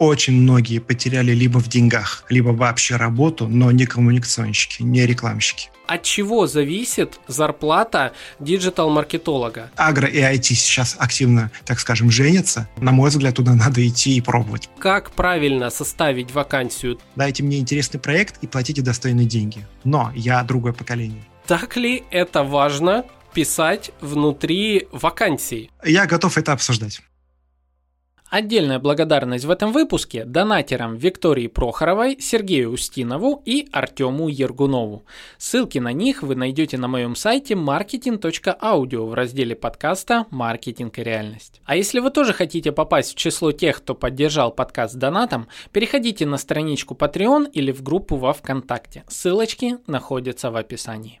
[0.00, 5.68] очень многие потеряли либо в деньгах, либо вообще работу, но не коммуникационщики, не рекламщики.
[5.86, 9.70] От чего зависит зарплата диджитал-маркетолога?
[9.76, 12.66] Агро и IT сейчас активно, так скажем, женятся.
[12.78, 14.70] На мой взгляд, туда надо идти и пробовать.
[14.78, 16.98] Как правильно составить вакансию?
[17.14, 19.66] Дайте мне интересный проект и платите достойные деньги.
[19.84, 21.24] Но я другое поколение.
[21.46, 23.04] Так ли это важно
[23.34, 25.70] писать внутри вакансий?
[25.84, 27.02] Я готов это обсуждать.
[28.30, 35.04] Отдельная благодарность в этом выпуске донатерам Виктории Прохоровой, Сергею Устинову и Артему Ергунову.
[35.36, 41.60] Ссылки на них вы найдете на моем сайте marketing.audio в разделе подкаста «Маркетинг и реальность».
[41.64, 46.38] А если вы тоже хотите попасть в число тех, кто поддержал подкаст донатом, переходите на
[46.38, 49.02] страничку Patreon или в группу во Вконтакте.
[49.08, 51.20] Ссылочки находятся в описании.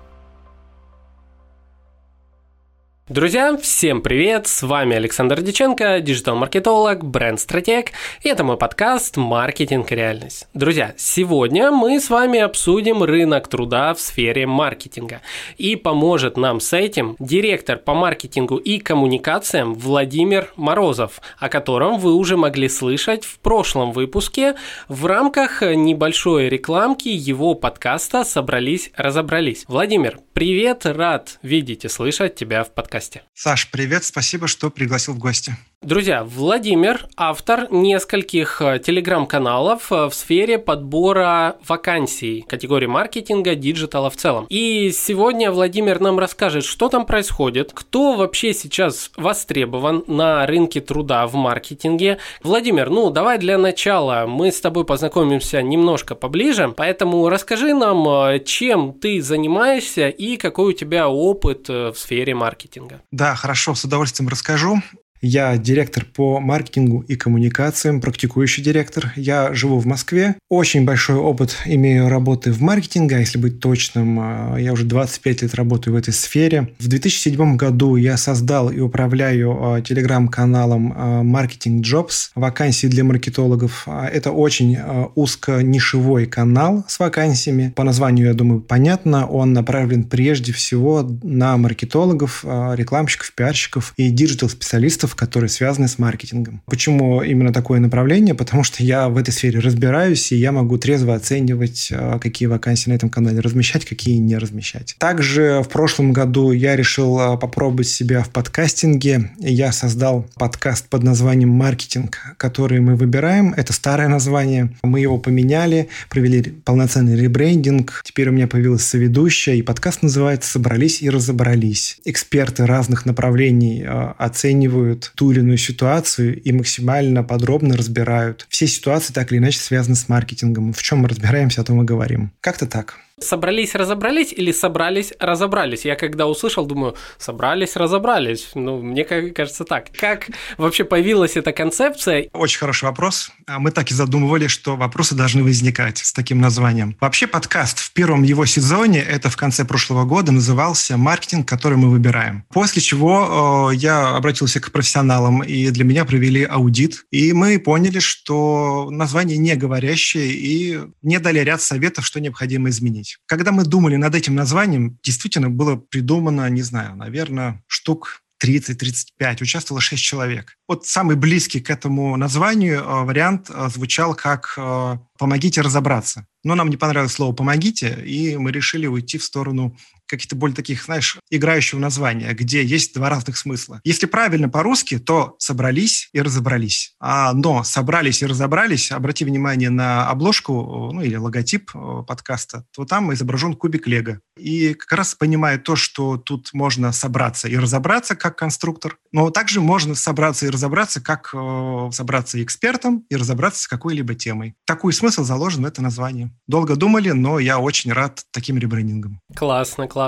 [3.11, 4.47] Друзья, всем привет!
[4.47, 7.87] С вами Александр Диченко, диджитал-маркетолог, бренд-стратег,
[8.23, 10.47] и это мой подкаст «Маркетинг и реальность».
[10.53, 15.19] Друзья, сегодня мы с вами обсудим рынок труда в сфере маркетинга.
[15.57, 22.13] И поможет нам с этим директор по маркетингу и коммуникациям Владимир Морозов, о котором вы
[22.13, 24.55] уже могли слышать в прошлом выпуске
[24.87, 29.65] в рамках небольшой рекламки его подкаста «Собрались-разобрались».
[29.67, 33.23] Владимир, привет, рад видеть и слышать тебя в подкасте подкасте.
[33.33, 35.55] Саш, привет, спасибо, что пригласил в гости.
[35.83, 44.11] Друзья, Владимир– автор нескольких э, телеграм-каналов э, в сфере подбора вакансий категории маркетинга, digital а
[44.11, 44.45] в целом.
[44.47, 51.25] И сегодня Владимир нам расскажет, что там происходит, кто вообще сейчас востребован на рынке труда
[51.25, 52.19] в маркетинге.
[52.43, 58.39] Владимир, ну давай для начала мы с тобой познакомимся немножко поближе, поэтому расскажи нам, э,
[58.45, 63.01] чем ты занимаешься и какой у тебя опыт в сфере маркетинга.
[63.09, 64.79] Да, хорошо, с удовольствием расскажу.
[65.21, 69.13] Я директор по маркетингу и коммуникациям, практикующий директор.
[69.15, 70.35] Я живу в Москве.
[70.49, 75.43] Очень большой опыт имею работы в маркетинге, а если быть точным, а, я уже 25
[75.43, 76.69] лет работаю в этой сфере.
[76.79, 80.91] В 2007 году я создал и управляю а, телеграм-каналом
[81.35, 83.87] Marketing Jobs, вакансии для маркетологов.
[83.87, 84.77] Это очень
[85.13, 87.71] узко-нишевой канал с вакансиями.
[87.75, 89.27] По названию, я думаю, понятно.
[89.27, 96.61] Он направлен прежде всего на маркетологов, рекламщиков, пиарщиков и digital-специалистов, курсов, которые связаны с маркетингом.
[96.65, 98.33] Почему именно такое направление?
[98.33, 102.89] Потому что я в этой сфере разбираюсь, и я могу трезво оценивать, а, какие вакансии
[102.89, 104.95] на этом канале размещать, какие не размещать.
[104.97, 109.31] Также в прошлом году я решил а, попробовать себя в подкастинге.
[109.39, 113.53] Я создал подкаст под названием «Маркетинг», который мы выбираем.
[113.57, 114.69] Это старое название.
[114.83, 118.01] Мы его поменяли, провели полноценный ребрендинг.
[118.03, 121.99] Теперь у меня появилась соведущая, и подкаст называется «Собрались и разобрались».
[122.05, 128.45] Эксперты разных направлений а, оценивают анализируют ту или иную ситуацию и максимально подробно разбирают.
[128.49, 130.73] Все ситуации так или иначе связаны с маркетингом.
[130.73, 132.31] В чем мы разбираемся, о том и говорим.
[132.41, 132.97] Как-то так.
[133.21, 135.85] Собрались, разобрались или собрались, разобрались?
[135.85, 138.49] Я когда услышал, думаю, собрались, разобрались.
[138.55, 139.91] Ну, мне кажется так.
[139.97, 140.27] Как
[140.57, 142.29] вообще появилась эта концепция?
[142.33, 143.31] Очень хороший вопрос.
[143.45, 146.97] А мы так и задумывали, что вопросы должны возникать с таким названием.
[146.99, 151.89] Вообще подкаст в первом его сезоне, это в конце прошлого года, назывался «Маркетинг, который мы
[151.89, 152.43] выбираем».
[152.49, 157.05] После чего э, я обратился к профессионалам, и для меня провели аудит.
[157.11, 163.10] И мы поняли, что название не говорящее, и мне дали ряд советов, что необходимо изменить
[163.17, 163.23] быть.
[163.27, 169.81] Когда мы думали над этим названием, действительно было придумано, не знаю, наверное, штук 30-35, участвовало
[169.81, 170.57] 6 человек.
[170.67, 176.25] Вот самый близкий к этому названию э, вариант э, звучал как э, «помогите разобраться».
[176.43, 179.77] Но нам не понравилось слово «помогите», и мы решили уйти в сторону
[180.11, 183.81] каких-то более таких, знаешь, играющего названия, где есть два разных смысла.
[183.83, 186.93] Если правильно по-русски, то собрались и разобрались.
[186.99, 192.85] А, но собрались и разобрались, обрати внимание на обложку, ну или логотип э, подкаста, то
[192.85, 194.19] там изображен кубик Лего.
[194.37, 199.61] И как раз понимая то, что тут можно собраться и разобраться как конструктор, но также
[199.61, 204.55] можно собраться и разобраться как э, собраться экспертом и разобраться с какой-либо темой.
[204.65, 206.31] Такой смысл заложен в это название.
[206.47, 209.21] Долго думали, но я очень рад таким ребрендингом.
[209.35, 210.00] Классно, классно.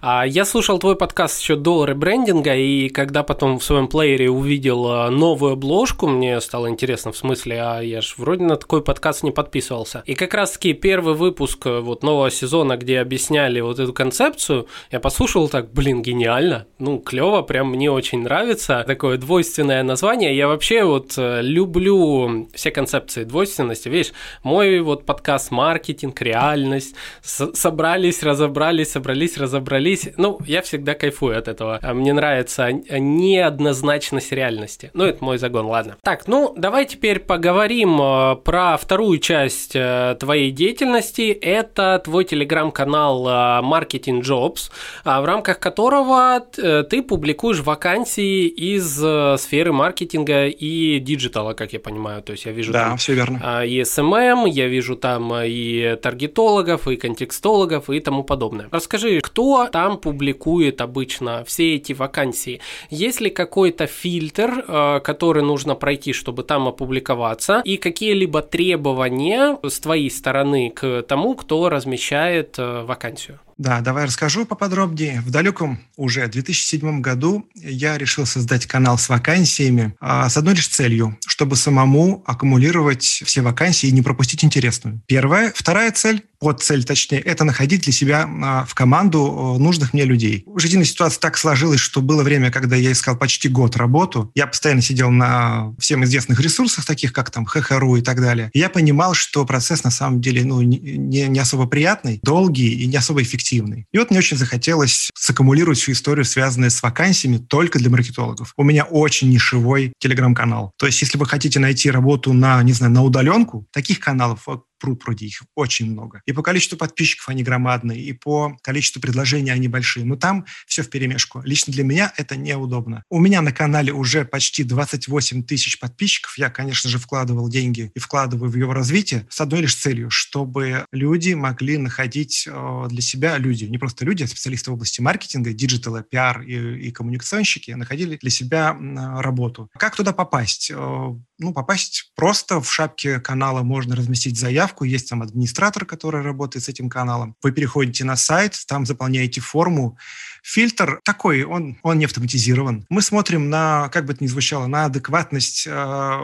[0.00, 4.86] А, я слушал твой подкаст еще до ребрендинга, и когда потом в своем плеере увидел
[4.86, 9.22] а, новую обложку, мне стало интересно, в смысле, а я ж вроде на такой подкаст
[9.22, 10.02] не подписывался.
[10.06, 15.00] И как раз-таки первый выпуск э, вот нового сезона, где объясняли вот эту концепцию, я
[15.00, 18.84] послушал так, блин, гениально, ну, клево, прям мне очень нравится.
[18.86, 20.36] Такое двойственное название.
[20.36, 23.88] Я вообще вот э, люблю все концепции двойственности.
[23.88, 24.12] Видишь,
[24.42, 30.08] мой вот подкаст «Маркетинг», «Реальность», собрались, разобрались, собрались, разобрались.
[30.16, 31.78] Ну, я всегда кайфую от этого.
[31.82, 34.90] А мне нравится неоднозначность реальности.
[34.94, 35.96] Ну, это мой загон, ладно.
[36.02, 41.30] Так, ну, давай теперь поговорим э, про вторую часть э, твоей деятельности.
[41.30, 43.26] Это твой телеграм-канал
[43.62, 44.70] Marketing Jobs,
[45.04, 49.02] в рамках которого ты публикуешь вакансии из
[49.40, 52.22] сферы маркетинга и digital а, как я понимаю.
[52.22, 53.40] То есть я вижу да, там все верно.
[53.42, 58.68] А, и SMM, я вижу там и таргетологов, и контекстологов, и тому подобное.
[58.70, 62.60] Расскажи, кто там публикует обычно все эти вакансии?
[62.90, 67.62] Есть ли какой-то фильтр, а, который нужно пройти, чтобы там опубликоваться?
[67.64, 73.40] И какие-либо требования с твоей стороны к тому, кто размещает а, вакансию?
[73.58, 75.20] Да, давай расскажу поподробнее.
[75.20, 80.68] В далеком уже 2007 году я решил создать канал с вакансиями а, с одной лишь
[80.68, 85.02] целью, чтобы самому аккумулировать все вакансии и не пропустить интересную.
[85.06, 85.52] Первая.
[85.56, 90.44] Вторая цель под цель, точнее, это находить для себя а, в команду нужных мне людей.
[90.54, 94.30] Жизненная ситуация так сложилась, что было время, когда я искал почти год работу.
[94.36, 98.50] Я постоянно сидел на всем известных ресурсах, таких как там ХХРУ и так далее.
[98.52, 102.86] И я понимал, что процесс на самом деле ну, не, не особо приятный, долгий и
[102.86, 103.47] не особо эффективный.
[103.92, 108.52] И вот мне очень захотелось саккумулировать всю историю, связанную с вакансиями, только для маркетологов.
[108.56, 110.72] У меня очень нишевой телеграм-канал.
[110.78, 114.46] То есть, если вы хотите найти работу на, не знаю, на удаленку, таких каналов
[114.78, 116.22] пруд пруди, их очень много.
[116.26, 120.04] И по количеству подписчиков они громадные, и по количеству предложений они большие.
[120.04, 121.42] Но там все в перемешку.
[121.44, 123.04] Лично для меня это неудобно.
[123.10, 126.36] У меня на канале уже почти 28 тысяч подписчиков.
[126.38, 130.84] Я, конечно же, вкладывал деньги и вкладываю в его развитие с одной лишь целью, чтобы
[130.92, 135.52] люди могли находить э, для себя люди, не просто люди, а специалисты в области маркетинга,
[135.52, 138.76] диджитала, пиар и, и коммуникационщики, находили для себя
[139.20, 139.68] работу.
[139.78, 140.70] Как туда попасть?
[140.70, 146.64] Э, ну, попасть просто в шапке канала можно разместить заявку, есть там администратор, который работает
[146.64, 147.34] с этим каналом.
[147.42, 149.98] Вы переходите на сайт, там заполняете форму.
[150.42, 152.86] Фильтр такой, он, он не автоматизирован.
[152.88, 156.18] Мы смотрим на, как бы это ни звучало, на адекватность э,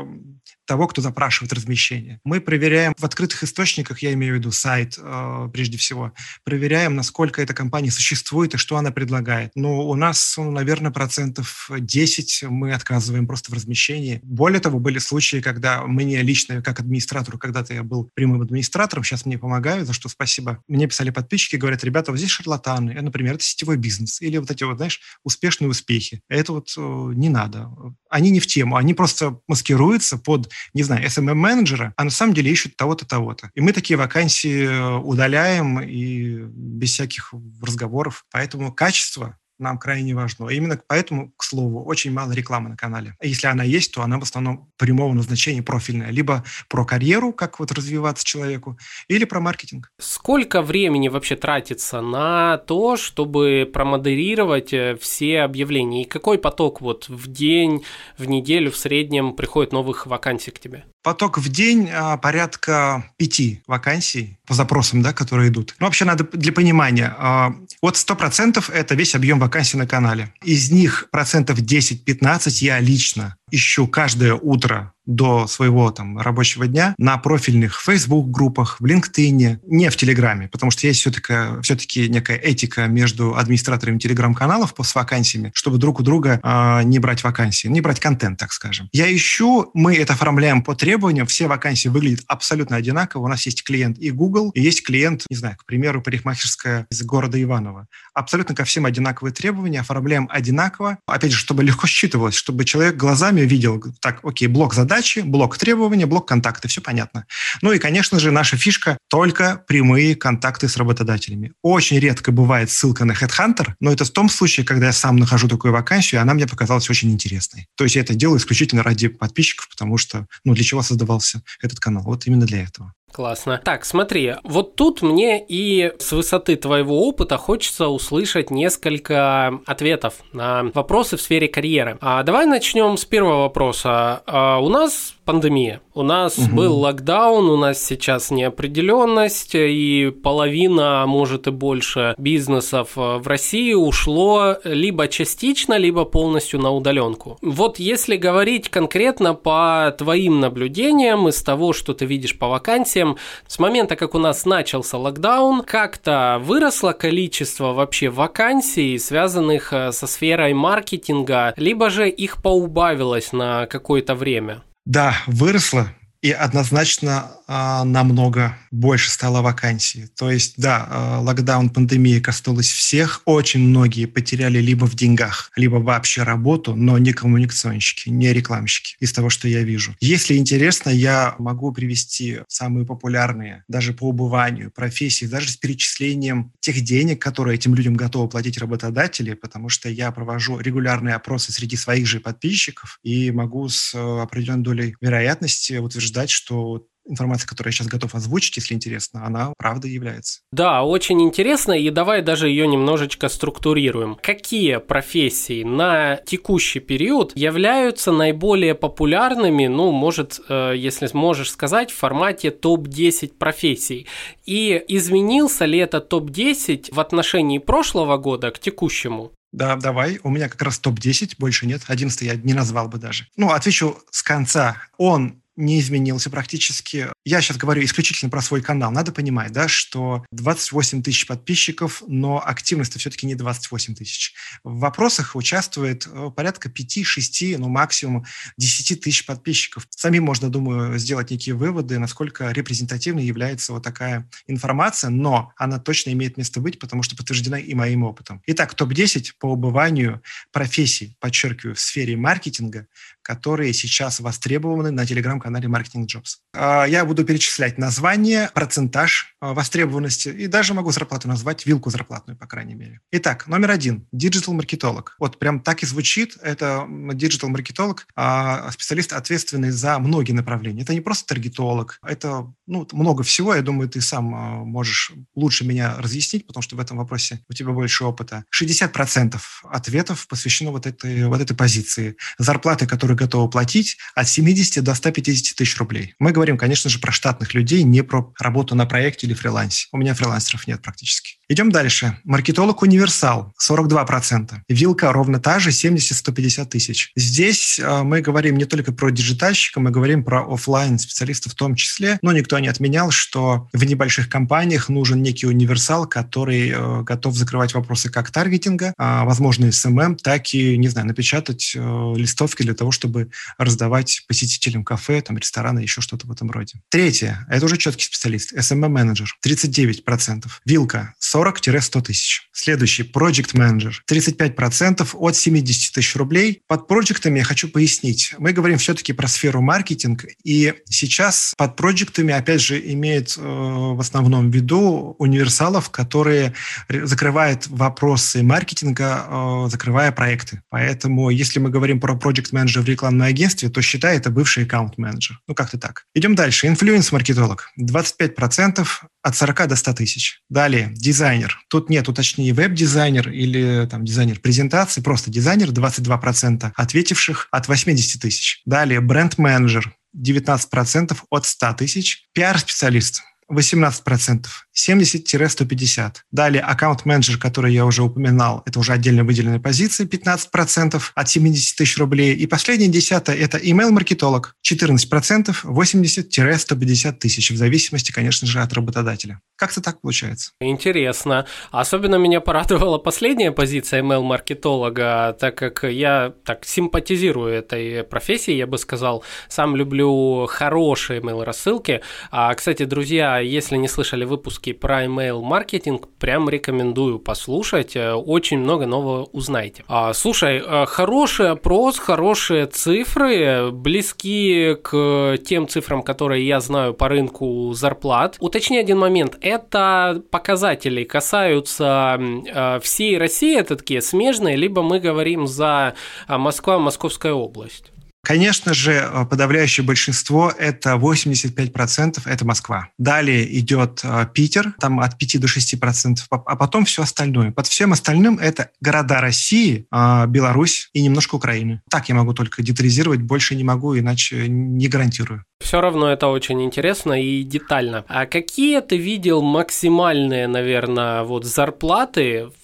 [0.67, 2.21] того, кто запрашивает размещение.
[2.25, 6.13] Мы проверяем в открытых источниках, я имею в виду сайт э, прежде всего,
[6.45, 9.53] проверяем, насколько эта компания существует и что она предлагает.
[9.55, 14.21] Но у нас, ну, наверное, процентов 10 мы отказываем просто в размещении.
[14.23, 19.27] Более того, были случаи, когда мне лично, как администратору, когда-то я был прямым администратором, сейчас
[19.27, 20.63] мне помогают, за что спасибо.
[20.69, 24.65] Мне писали подписчики, говорят, ребята, вот здесь шарлатаны, например, это сетевой бизнес, или вот эти
[24.65, 26.23] вот, знаешь, успешные успехи.
[26.29, 26.81] Это вот э,
[27.15, 27.71] не надо.
[28.09, 32.51] Они не в тему, они просто маскируются под не знаю, SMM-менеджера, а на самом деле
[32.51, 33.51] ищут того-то, того-то.
[33.55, 38.25] И мы такие вакансии э, удаляем и без всяких разговоров.
[38.31, 40.49] Поэтому качество нам крайне важно.
[40.49, 43.17] Именно поэтому, к слову, очень мало рекламы на канале.
[43.23, 46.11] Если она есть, то она в основном прямого назначения профильная.
[46.11, 48.79] Либо про карьеру, как вот развиваться человеку,
[49.09, 49.91] или про маркетинг.
[49.99, 56.03] Сколько времени вообще тратится на то, чтобы промодерировать э, все объявления?
[56.03, 57.85] И какой поток вот в день,
[58.19, 60.85] в неделю, в среднем приходит новых вакансий к тебе?
[61.05, 65.75] Поток в день а, порядка пяти вакансий по запросам, да, которые идут.
[65.79, 67.15] Ну, вообще надо для понимания.
[67.19, 70.32] А, вот 100% это весь объем вакансий на канале.
[70.43, 77.19] Из них процентов 10-15 я лично ищу каждое утро до своего там рабочего дня на
[77.19, 83.37] профильных Facebook-группах, в LinkedIn, не в Телеграме, потому что есть все-таки, все-таки некая этика между
[83.37, 88.39] администраторами Телеграм-каналов с вакансиями, чтобы друг у друга э, не брать вакансии, не брать контент,
[88.39, 88.89] так скажем.
[88.93, 93.25] Я ищу, мы это оформляем по требованиям, все вакансии выглядят абсолютно одинаково.
[93.25, 97.03] У нас есть клиент и Google, и есть клиент, не знаю, к примеру, парикмахерская из
[97.03, 97.87] города Иваново.
[98.15, 100.99] Абсолютно ко всем одинаковые требования, оформляем одинаково.
[101.06, 106.06] Опять же, чтобы легко считывалось, чтобы человек глазами видел, так, окей, блок задачи, блок требования,
[106.06, 107.27] блок контакты, все понятно.
[107.63, 111.53] Ну и, конечно же, наша фишка только прямые контакты с работодателями.
[111.63, 115.48] Очень редко бывает ссылка на Headhunter, но это в том случае, когда я сам нахожу
[115.48, 117.69] такую вакансию, и она мне показалась очень интересной.
[117.77, 121.81] То есть я это делаю исключительно ради подписчиков, потому что, ну, для чего создавался этот
[121.81, 122.05] канал?
[122.05, 122.93] Вот именно для этого.
[123.15, 123.61] Классно.
[123.63, 130.65] Так, смотри, вот тут мне и с высоты твоего опыта хочется услышать несколько ответов на
[130.75, 131.97] вопросы в сфере карьеры.
[132.01, 134.25] А давай начнем с первого вопроса.
[134.27, 135.81] А у нас пандемия.
[135.95, 136.57] У нас угу.
[136.57, 143.73] был локдаун, у нас сейчас неопределенность, и половина, а может и больше бизнесов в России
[143.73, 147.39] ушло либо частично, либо полностью на удаленку.
[147.43, 153.17] Вот если говорить конкретно по твоим наблюдениям из того, что ты видишь по вакансиям,
[153.47, 160.07] с момента, как у нас начался локдаун, как-то выросло количество вообще вакансий, связанных э, со
[160.07, 164.63] сферой маркетинга, либо же их поубавилось на какое-то время?
[164.84, 165.91] Да, выросло
[166.25, 170.07] и однозначно а, намного больше стало вакансий.
[170.17, 173.21] То есть, да, а, локдаун, пандемия коснулась всех.
[173.27, 179.13] Очень многие потеряли либо в деньгах, либо вообще работу, но не коммуникационщики, не рекламщики, из
[179.13, 179.95] того, что я вижу.
[180.01, 186.81] Если интересно, я могу привести самые популярные, даже по убыванию, профессии, даже с перечислением тех
[186.81, 192.07] денег, которые этим людям готовы платить работодатели, потому что я провожу регулярные опросы среди своих
[192.07, 197.77] же подписчиков и могу с э, определенной долей вероятности утверждать, утверждать, что информация, которую я
[197.77, 200.41] сейчас готов озвучить, если интересно, она правда является.
[200.53, 204.17] Да, очень интересно, и давай даже ее немножечко структурируем.
[204.23, 211.97] Какие профессии на текущий период являются наиболее популярными, ну, может, э, если можешь сказать, в
[211.97, 214.06] формате топ-10 профессий?
[214.47, 219.33] И изменился ли этот топ-10 в отношении прошлого года к текущему?
[219.53, 220.19] Да, давай.
[220.23, 221.83] У меня как раз топ-10, больше нет.
[221.87, 223.27] 11 я не назвал бы даже.
[223.37, 224.79] Ну, отвечу с конца.
[224.97, 227.08] Он не изменился практически.
[227.27, 228.93] Я сейчас говорю исключительно про свой канал.
[228.93, 234.35] Надо понимать, да, что 28 тысяч подписчиков, но активность все-таки не 28 тысяч.
[234.63, 238.27] В вопросах участвует э, порядка 5-6, ну максимум
[238.59, 239.87] 10 тысяч подписчиков.
[239.89, 246.11] Сами можно, думаю, сделать некие выводы, насколько репрезентативной является вот такая информация, но она точно
[246.11, 248.43] имеет место быть, потому что подтверждена и моим опытом.
[248.49, 250.21] Итак, топ-10 по убыванию
[250.53, 252.87] профессий, подчеркиваю, в сфере маркетинга,
[253.25, 256.37] которые сейчас востребованы на телеграм-канале Marketing Jobs.
[256.53, 262.37] А, я буду перечислять название, процентаж а, востребованности и даже могу зарплату назвать, вилку зарплатную,
[262.37, 263.01] по крайней мере.
[263.13, 265.15] Итак, номер один– диджитал-маркетолог.
[265.19, 266.37] Вот прям так и звучит.
[266.43, 270.83] Это диджитал-маркетолог, а, специалист, ответственный за многие направления.
[270.83, 273.55] Это не просто таргетолог, это ну, много всего.
[273.55, 277.71] Я думаю, ты сам можешь лучше меня разъяснить, потому что в этом вопросе у тебя
[277.73, 278.44] больше опыта.
[278.59, 282.17] 60% ответов посвящено вот этой, вот этой позиции.
[282.39, 286.15] Зарплаты, которые готовы платить от 70 до 150 тысяч рублей.
[286.19, 289.89] Мы говорим, конечно же, про штатных людей, не про работу на проекте или фрилансе.
[289.93, 291.34] У меня фрилансеров нет практически.
[291.51, 292.17] Идем дальше.
[292.25, 294.55] Маркетолог-универсал 42%.
[294.70, 297.13] Вилка ровно та же 70-150 тысяч.
[297.15, 301.75] Здесь э, мы говорим не только про диджитальщика, мы говорим про офлайн специалистов в том
[301.75, 307.34] числе, но никто не отменял, что в небольших компаниях нужен некий универсал, который э, готов
[307.34, 312.75] закрывать вопросы как таргетинга, э, возможно, SMM, так и, не знаю, напечатать э, листовки для
[312.75, 316.81] того, чтобы раздавать посетителям кафе, там, ресторана, еще что-то в этом роде.
[316.94, 317.44] Третье.
[317.51, 318.53] Это уже четкий специалист.
[318.53, 320.44] SMM-менеджер 39%.
[320.65, 322.48] Вилка 40-100 тысяч.
[322.53, 326.63] Следующий, Project Manager, 35% от 70 тысяч рублей.
[326.69, 328.36] Под проектами я хочу пояснить.
[328.39, 333.98] Мы говорим все-таки про сферу маркетинг, и сейчас под проектами, опять же, имеют э, в
[333.98, 336.55] основном в виду универсалов, которые
[336.89, 340.63] закрывают вопросы маркетинга, э, закрывая проекты.
[340.69, 345.41] Поэтому, если мы говорим про Project Manager в рекламном агентстве, то считай, это бывший аккаунт-менеджер.
[345.48, 346.05] Ну, как-то так.
[346.15, 346.69] Идем дальше.
[346.84, 347.70] Инфлюенс-маркетолог.
[347.81, 348.86] 25%
[349.22, 350.43] от 40 до 100 тысяч.
[350.50, 351.58] Далее, дизайнер.
[351.69, 358.60] Тут нет уточнений веб-дизайнер или там дизайнер презентации, просто дизайнер 22% ответивших от 80 тысяч.
[358.67, 362.29] Далее, бренд-менеджер 19% от 100 тысяч.
[362.34, 364.44] Пиар-специалист 18%,
[364.75, 366.17] 70-150.
[366.33, 371.97] Далее аккаунт-менеджер, который я уже упоминал, это уже отдельно выделенная позиция, 15% от 70 тысяч
[371.99, 372.35] рублей.
[372.35, 379.41] И последнее десятое– это email-маркетолог, 14%, 80-150 тысяч, в зависимости, конечно же, от работодателя.
[379.57, 380.51] Как-то так получается.
[380.61, 381.47] Интересно.
[381.71, 388.79] Особенно меня порадовала последняя позиция email-маркетолога, так как я так симпатизирую этой профессии, я бы
[388.79, 389.23] сказал.
[389.49, 392.01] Сам люблю хорошие email-рассылки.
[392.31, 396.09] А, кстати, друзья, если не слышали выпуск выпуски про email-маркетинг.
[396.19, 397.97] Прям рекомендую послушать.
[397.97, 399.85] Э, очень много нового узнаете.
[399.89, 407.09] А, слушай, э, хороший опрос, хорошие цифры, близки к тем цифрам, которые я знаю по
[407.09, 408.37] рынку зарплат.
[408.41, 409.37] Уточни один момент.
[409.41, 415.94] Это показатели касаются э, всей России, это такие смежные, либо мы говорим за
[416.29, 417.94] Москва, Московская область?
[418.25, 422.89] Конечно же, э, подавляющее большинство– это 85%– это Москва.
[422.99, 427.53] Далее идет э, Питер, там от 5 до 6%, а потом все остальное.
[427.53, 431.83] Под всем остальным это города России, э, Беларусь и немножко Украины.
[431.91, 435.45] Так я могу только детализировать, больше не могу, иначе не гарантирую.
[435.61, 438.05] Все равно это очень интересно и детально.
[438.09, 442.51] А какие ты видел максимальные, наверное, вот зарплаты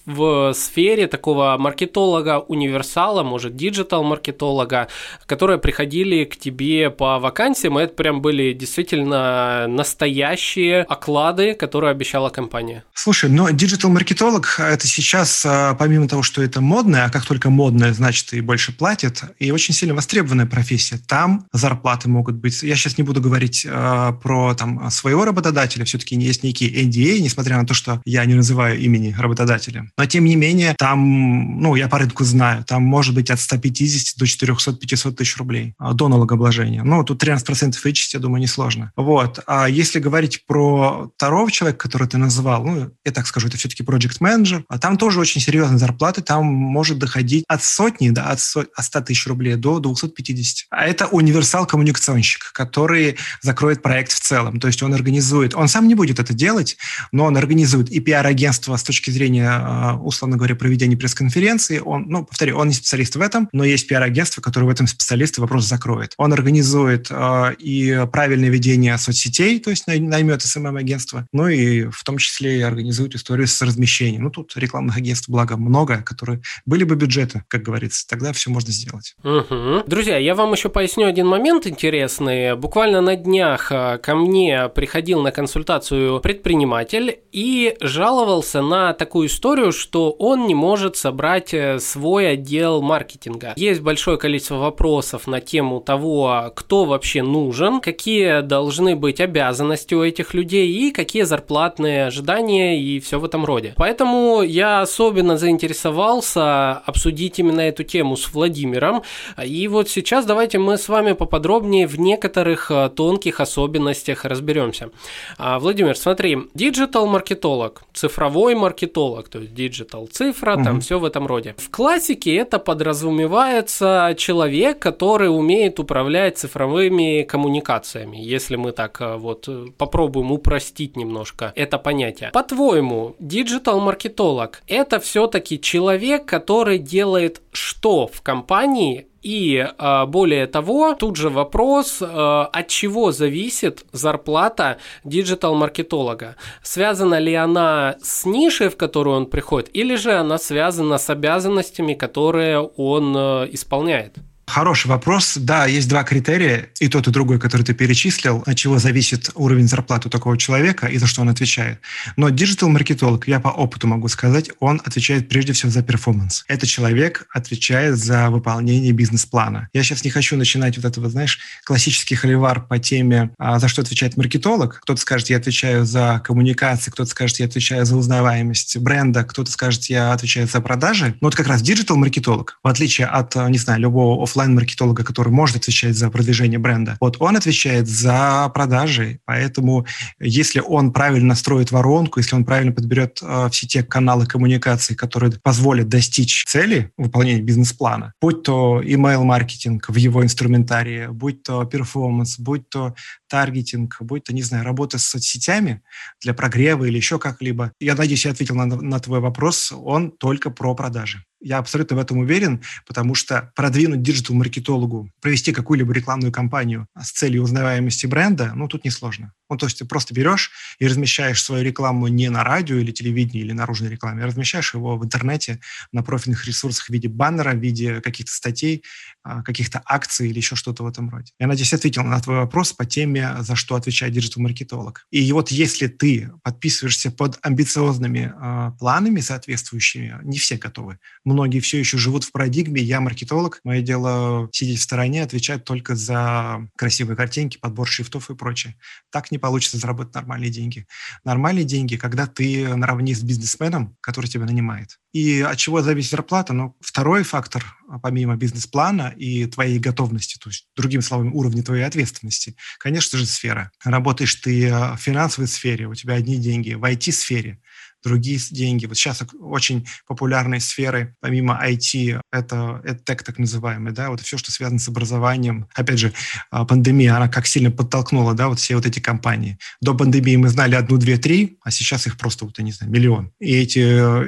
[0.53, 4.87] сфере такого маркетолога-универсала, может, диджитал-маркетолога,
[5.25, 12.29] которые приходили к тебе по вакансиям, и это прям были действительно настоящие оклады, которые обещала
[12.29, 12.83] компания?
[12.93, 17.93] Слушай, но диджитал-маркетолог– это сейчас, а, помимо того, что это модное, а как только модное,
[17.93, 20.99] значит, и больше платят, и очень сильно востребованная профессия.
[21.07, 22.63] Там зарплаты могут быть...
[22.63, 27.57] Я сейчас не буду говорить э, про там, своего работодателя, все-таки есть некий NDA, несмотря
[27.57, 29.89] на то, что я не называю имени работодателя.
[30.01, 34.17] Но, тем не менее, там, ну, я по рынку знаю, там может быть от 150
[34.17, 36.81] до 400-500 тысяч рублей э, до налогообложения.
[36.81, 38.91] Ну, тут 13% вычесть, я думаю, несложно.
[38.95, 39.41] Вот.
[39.45, 43.83] А если говорить про второго человека, который ты называл, ну, я так скажу, это все-таки
[43.83, 48.39] project менеджер а там тоже очень серьезные зарплаты, там может доходить от сотни, да, от,
[48.39, 50.65] со, от 100 тысяч рублей до 250.
[50.71, 54.59] А это универсал-коммуникационщик, который закроет проект в целом.
[54.59, 56.77] То есть он организует, он сам не будет это делать,
[57.11, 61.79] но он организует и пиар-агентство с точки зрения, а, условно говоря, проведения пресс-конференции.
[61.79, 65.37] Он, ну, повторю, он не специалист в этом, но есть пиар-агентство, которое в этом специалист
[65.37, 66.13] и вопрос закроет.
[66.17, 72.17] Он организует э, и правильное ведение соцсетей, то есть наймет СММ-агентство, ну и в том
[72.17, 74.23] числе и организует историю с размещением.
[74.23, 78.71] Ну, тут рекламных агентств, благо, много, которые были бы бюджеты, как говорится, тогда все можно
[78.71, 79.15] сделать.
[79.23, 79.83] Угу.
[79.87, 85.21] Друзья, я вам еще поясню один момент интересный буквально на днях а, ко мне приходил
[85.21, 92.31] на консультацию предприниматель и жаловался на такую историю, что он не может собрать э, свой
[92.31, 93.53] отдел маркетинга.
[93.55, 100.03] Есть большое количество вопросов на тему того, кто вообще нужен, какие должны быть обязанности у
[100.03, 103.73] этих людей и какие зарплатные ожидания и все в этом роде.
[103.77, 109.03] Поэтому я особенно заинтересовался обсудить именно эту тему с Владимиром.
[109.43, 114.89] И вот сейчас давайте мы с вами поподробнее в некоторых некоторых э, тонких особенностях разберемся.
[115.37, 120.63] А, Владимир, смотри, диджитал-маркетолог, цифровой маркетолог, то есть диджитал цифра, угу.
[120.63, 121.55] там все в этом роде.
[121.57, 129.47] В классике это подразумевается человек, который умеет управлять цифровыми коммуникациями, если мы так э, вот
[129.47, 132.31] э, попробуем упростить немножко это понятие.
[132.33, 141.15] По-твоему, диджитал-маркетолог это все-таки человек, который делает что в компании, и а, более того, тут
[141.15, 146.35] же вопрос, а, от чего зависит зарплата диджитал-маркетолога.
[146.63, 151.93] Связана ли она с нишей, в которую он приходит, или же она связана с обязанностями,
[151.93, 154.15] которые он а, исполняет?
[154.51, 155.37] Хороший вопрос.
[155.37, 159.69] Да, есть два критерия, и тот, и другой, который ты перечислил, от чего зависит уровень
[159.69, 161.79] зарплаты у такого человека и за что он отвечает.
[162.17, 166.43] Но диджитал-маркетолог, я по опыту могу сказать, он отвечает прежде всего за перформанс.
[166.49, 169.69] Этот человек отвечает за выполнение бизнес-плана.
[169.71, 173.83] Я сейчас не хочу начинать вот этого, знаешь, классический холивар по теме, а, за что
[173.83, 174.81] отвечает маркетолог.
[174.81, 179.85] Кто-то скажет, я отвечаю за коммуникации, кто-то скажет, я отвечаю за узнаваемость бренда, кто-то скажет,
[179.85, 181.15] я отвечаю за продажи.
[181.21, 185.55] Но вот как раз диджитал-маркетолог, в отличие от, не знаю, любого офлайн офлайн-маркетолога, который может
[185.57, 186.97] отвечать за продвижение бренда.
[186.99, 189.85] Вот он отвечает за продажи, поэтому
[190.19, 195.31] если он правильно настроит воронку, если он правильно подберет э, все те каналы коммуникации, которые
[195.43, 202.69] позволят достичь цели выполнения бизнес-плана, будь то email-маркетинг в его инструментарии, будь то перформанс, будь
[202.69, 202.95] то
[203.31, 205.81] таргетинг, будь то, не знаю, работа с соцсетями
[206.21, 207.71] для прогрева или еще как-либо.
[207.79, 209.71] Я надеюсь, я ответил на, на твой вопрос.
[209.71, 211.23] Он только про продажи.
[211.39, 217.43] Я абсолютно в этом уверен, потому что продвинуть диджитал-маркетологу, провести какую-либо рекламную кампанию с целью
[217.43, 219.33] узнаваемости бренда, ну, тут несложно.
[219.51, 223.41] Ну, то есть ты просто берешь и размещаешь свою рекламу не на радио или телевидении
[223.41, 225.59] или наружной рекламе, а размещаешь его в интернете
[225.91, 228.83] на профильных ресурсах в виде баннера, в виде каких-то статей,
[229.23, 231.33] а, каких-то акций или еще что-то в этом роде.
[231.37, 235.05] Я надеюсь, ответил на твой вопрос по теме, за что отвечает диджитал-маркетолог.
[235.11, 240.97] И вот если ты подписываешься под амбициозными э, планами соответствующими, не все готовы.
[241.25, 245.95] Многие все еще живут в парадигме «я маркетолог, мое дело сидеть в стороне, отвечать только
[245.95, 248.77] за красивые картинки, подбор шрифтов и прочее».
[249.11, 250.85] Так не получится заработать нормальные деньги.
[251.23, 254.99] Нормальные деньги, когда ты наравне с бизнесменом, который тебя нанимает.
[255.11, 256.53] И от чего зависит зарплата?
[256.53, 261.83] Ну, второй фактор, а, помимо бизнес-плана и твоей готовности, то есть, другими словами, уровня твоей
[261.83, 263.71] ответственности, конечно же, сфера.
[263.83, 267.59] Работаешь ты а, в финансовой сфере, у тебя одни деньги, в IT-сфере,
[268.03, 268.85] другие деньги.
[268.85, 274.51] Вот сейчас очень популярные сферы, помимо IT, это EdTech так называемый, да, вот все, что
[274.51, 275.67] связано с образованием.
[275.73, 276.13] Опять же,
[276.49, 279.57] а, пандемия, она как сильно подтолкнула, да, вот все вот эти компании.
[279.81, 282.91] До пандемии мы знали одну, две, три, а сейчас их просто, вот, я не знаю,
[282.91, 283.31] миллион.
[283.39, 283.79] И эти,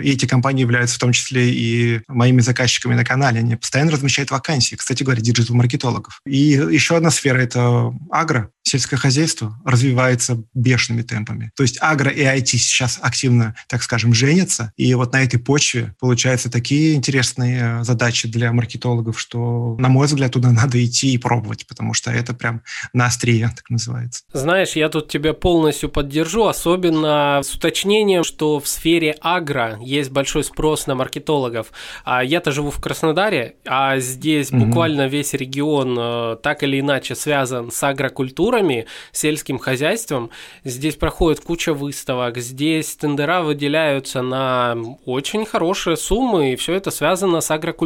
[0.01, 3.39] и эти компании являются в том числе и моими заказчиками на канале.
[3.39, 6.21] Они постоянно размещают вакансии, кстати говоря, диджитал-маркетологов.
[6.25, 11.51] И еще одна сфера– это агро, сельское хозяйство развивается бешеными темпами.
[11.55, 14.71] То есть агро и IT сейчас активно, так скажем, женятся.
[14.77, 20.07] И вот на этой почве получаются такие интересные э, задачи для маркетологов, что, на мой
[20.07, 22.61] взгляд, туда надо идти и пробовать, потому что это прям
[22.93, 24.23] на острие, так называется.
[24.33, 30.43] Знаешь, я тут тебя полностью поддержу, особенно с уточнением, что в сфере агро есть большой
[30.43, 31.71] спрос на маркетологов.
[32.03, 34.65] А я-то живу в Краснодаре, а здесь mm-hmm.
[34.65, 40.29] буквально весь регион э, так или иначе связан с агрокультурой, культурами, сельским хозяйством.
[40.63, 44.75] Здесь проходит куча выставок, здесь тендера выделяются на
[45.05, 47.82] очень хорошие суммы, и все это связано с агрокультурой.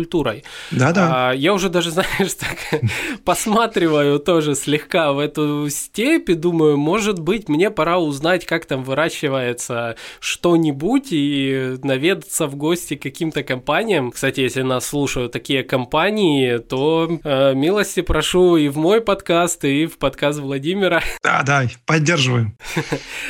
[0.72, 1.30] Да-да.
[1.30, 2.82] А, я уже даже, знаешь, так
[3.24, 8.84] посматриваю тоже слегка в эту степь и думаю, может быть, мне пора узнать, как там
[8.84, 14.12] выращивается что-нибудь и наведаться в гости к каким-то компаниям.
[14.12, 19.86] Кстати, если нас слушают такие компании, то э, милости прошу и в мой подкаст, и
[19.86, 21.02] в подкаст Владимира Владимира.
[21.24, 22.58] Да, да, поддерживаем.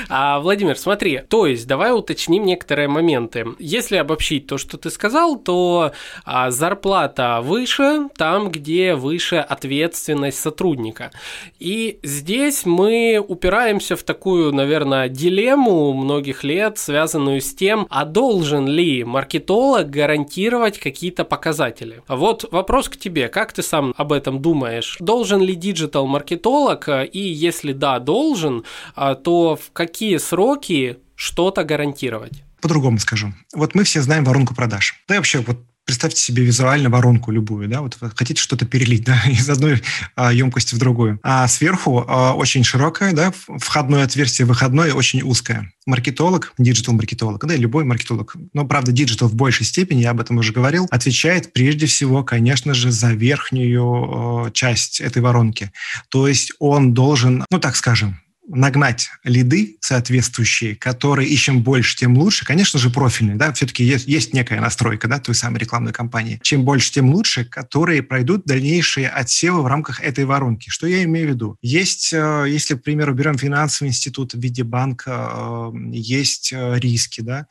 [0.09, 3.45] А, Владимир, смотри, то есть давай уточним некоторые моменты.
[3.59, 11.11] Если обобщить то, что ты сказал, то а, зарплата выше там, где выше ответственность сотрудника.
[11.59, 18.67] И здесь мы упираемся в такую, наверное, дилемму многих лет, связанную с тем, а должен
[18.67, 22.01] ли маркетолог гарантировать какие-то показатели.
[22.07, 24.97] Вот вопрос к тебе, как ты сам об этом думаешь?
[24.99, 28.63] Должен ли диджитал-маркетолог и если да, должен,
[28.95, 32.43] а, то в какие сроки что-то гарантировать?
[32.61, 33.33] По-другому скажу.
[33.53, 34.95] Вот мы все знаем воронку продаж.
[35.07, 35.57] Да и вообще вот
[35.87, 39.81] представьте себе визуально воронку любую, да, вот хотите что-то перелить, да, из одной
[40.15, 41.19] а, емкости в другую.
[41.23, 45.71] А сверху а, очень широкая, да, входное отверстие, выходное очень узкое.
[45.85, 50.51] Маркетолог, диджитал-маркетолог, да, любой маркетолог, но, правда, диджитал в большей степени, я об этом уже
[50.51, 55.71] говорил, отвечает прежде всего, конечно же, за верхнюю э, часть этой воронки.
[56.09, 62.17] То есть он должен, ну, так скажем, нагнать лиды соответствующие, которые и чем больше, тем
[62.17, 62.45] лучше.
[62.45, 66.39] Конечно же, профильные, да, все-таки есть, есть некая настройка, да, той самой рекламной кампании.
[66.43, 70.69] Чем больше, тем лучше, которые пройдут дальнейшие отсевы в рамках этой воронки.
[70.69, 71.57] Что я имею в виду?
[71.61, 77.21] Есть, э, если, к примеру, берем финансовый институт в виде банка, э, есть э, риски,
[77.21, 77.47] да,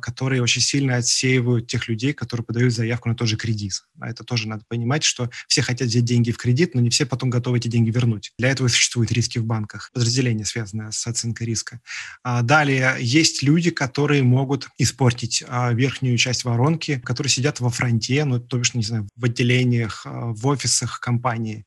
[0.00, 3.84] которые очень сильно отсеивают тех людей, которые подают заявку на тот же кредит.
[4.00, 7.06] А это тоже надо понимать, что все хотят взять деньги в кредит, но не все
[7.06, 8.32] потом готовы эти деньги вернуть.
[8.38, 11.80] Для этого существуют риски в банках подразделение, связанное с оценкой риска.
[12.22, 18.24] А, далее, есть люди, которые могут испортить а, верхнюю часть воронки, которые сидят во фронте,
[18.24, 21.64] ну, то бишь, не знаю, в отделениях, а, в офисах компании,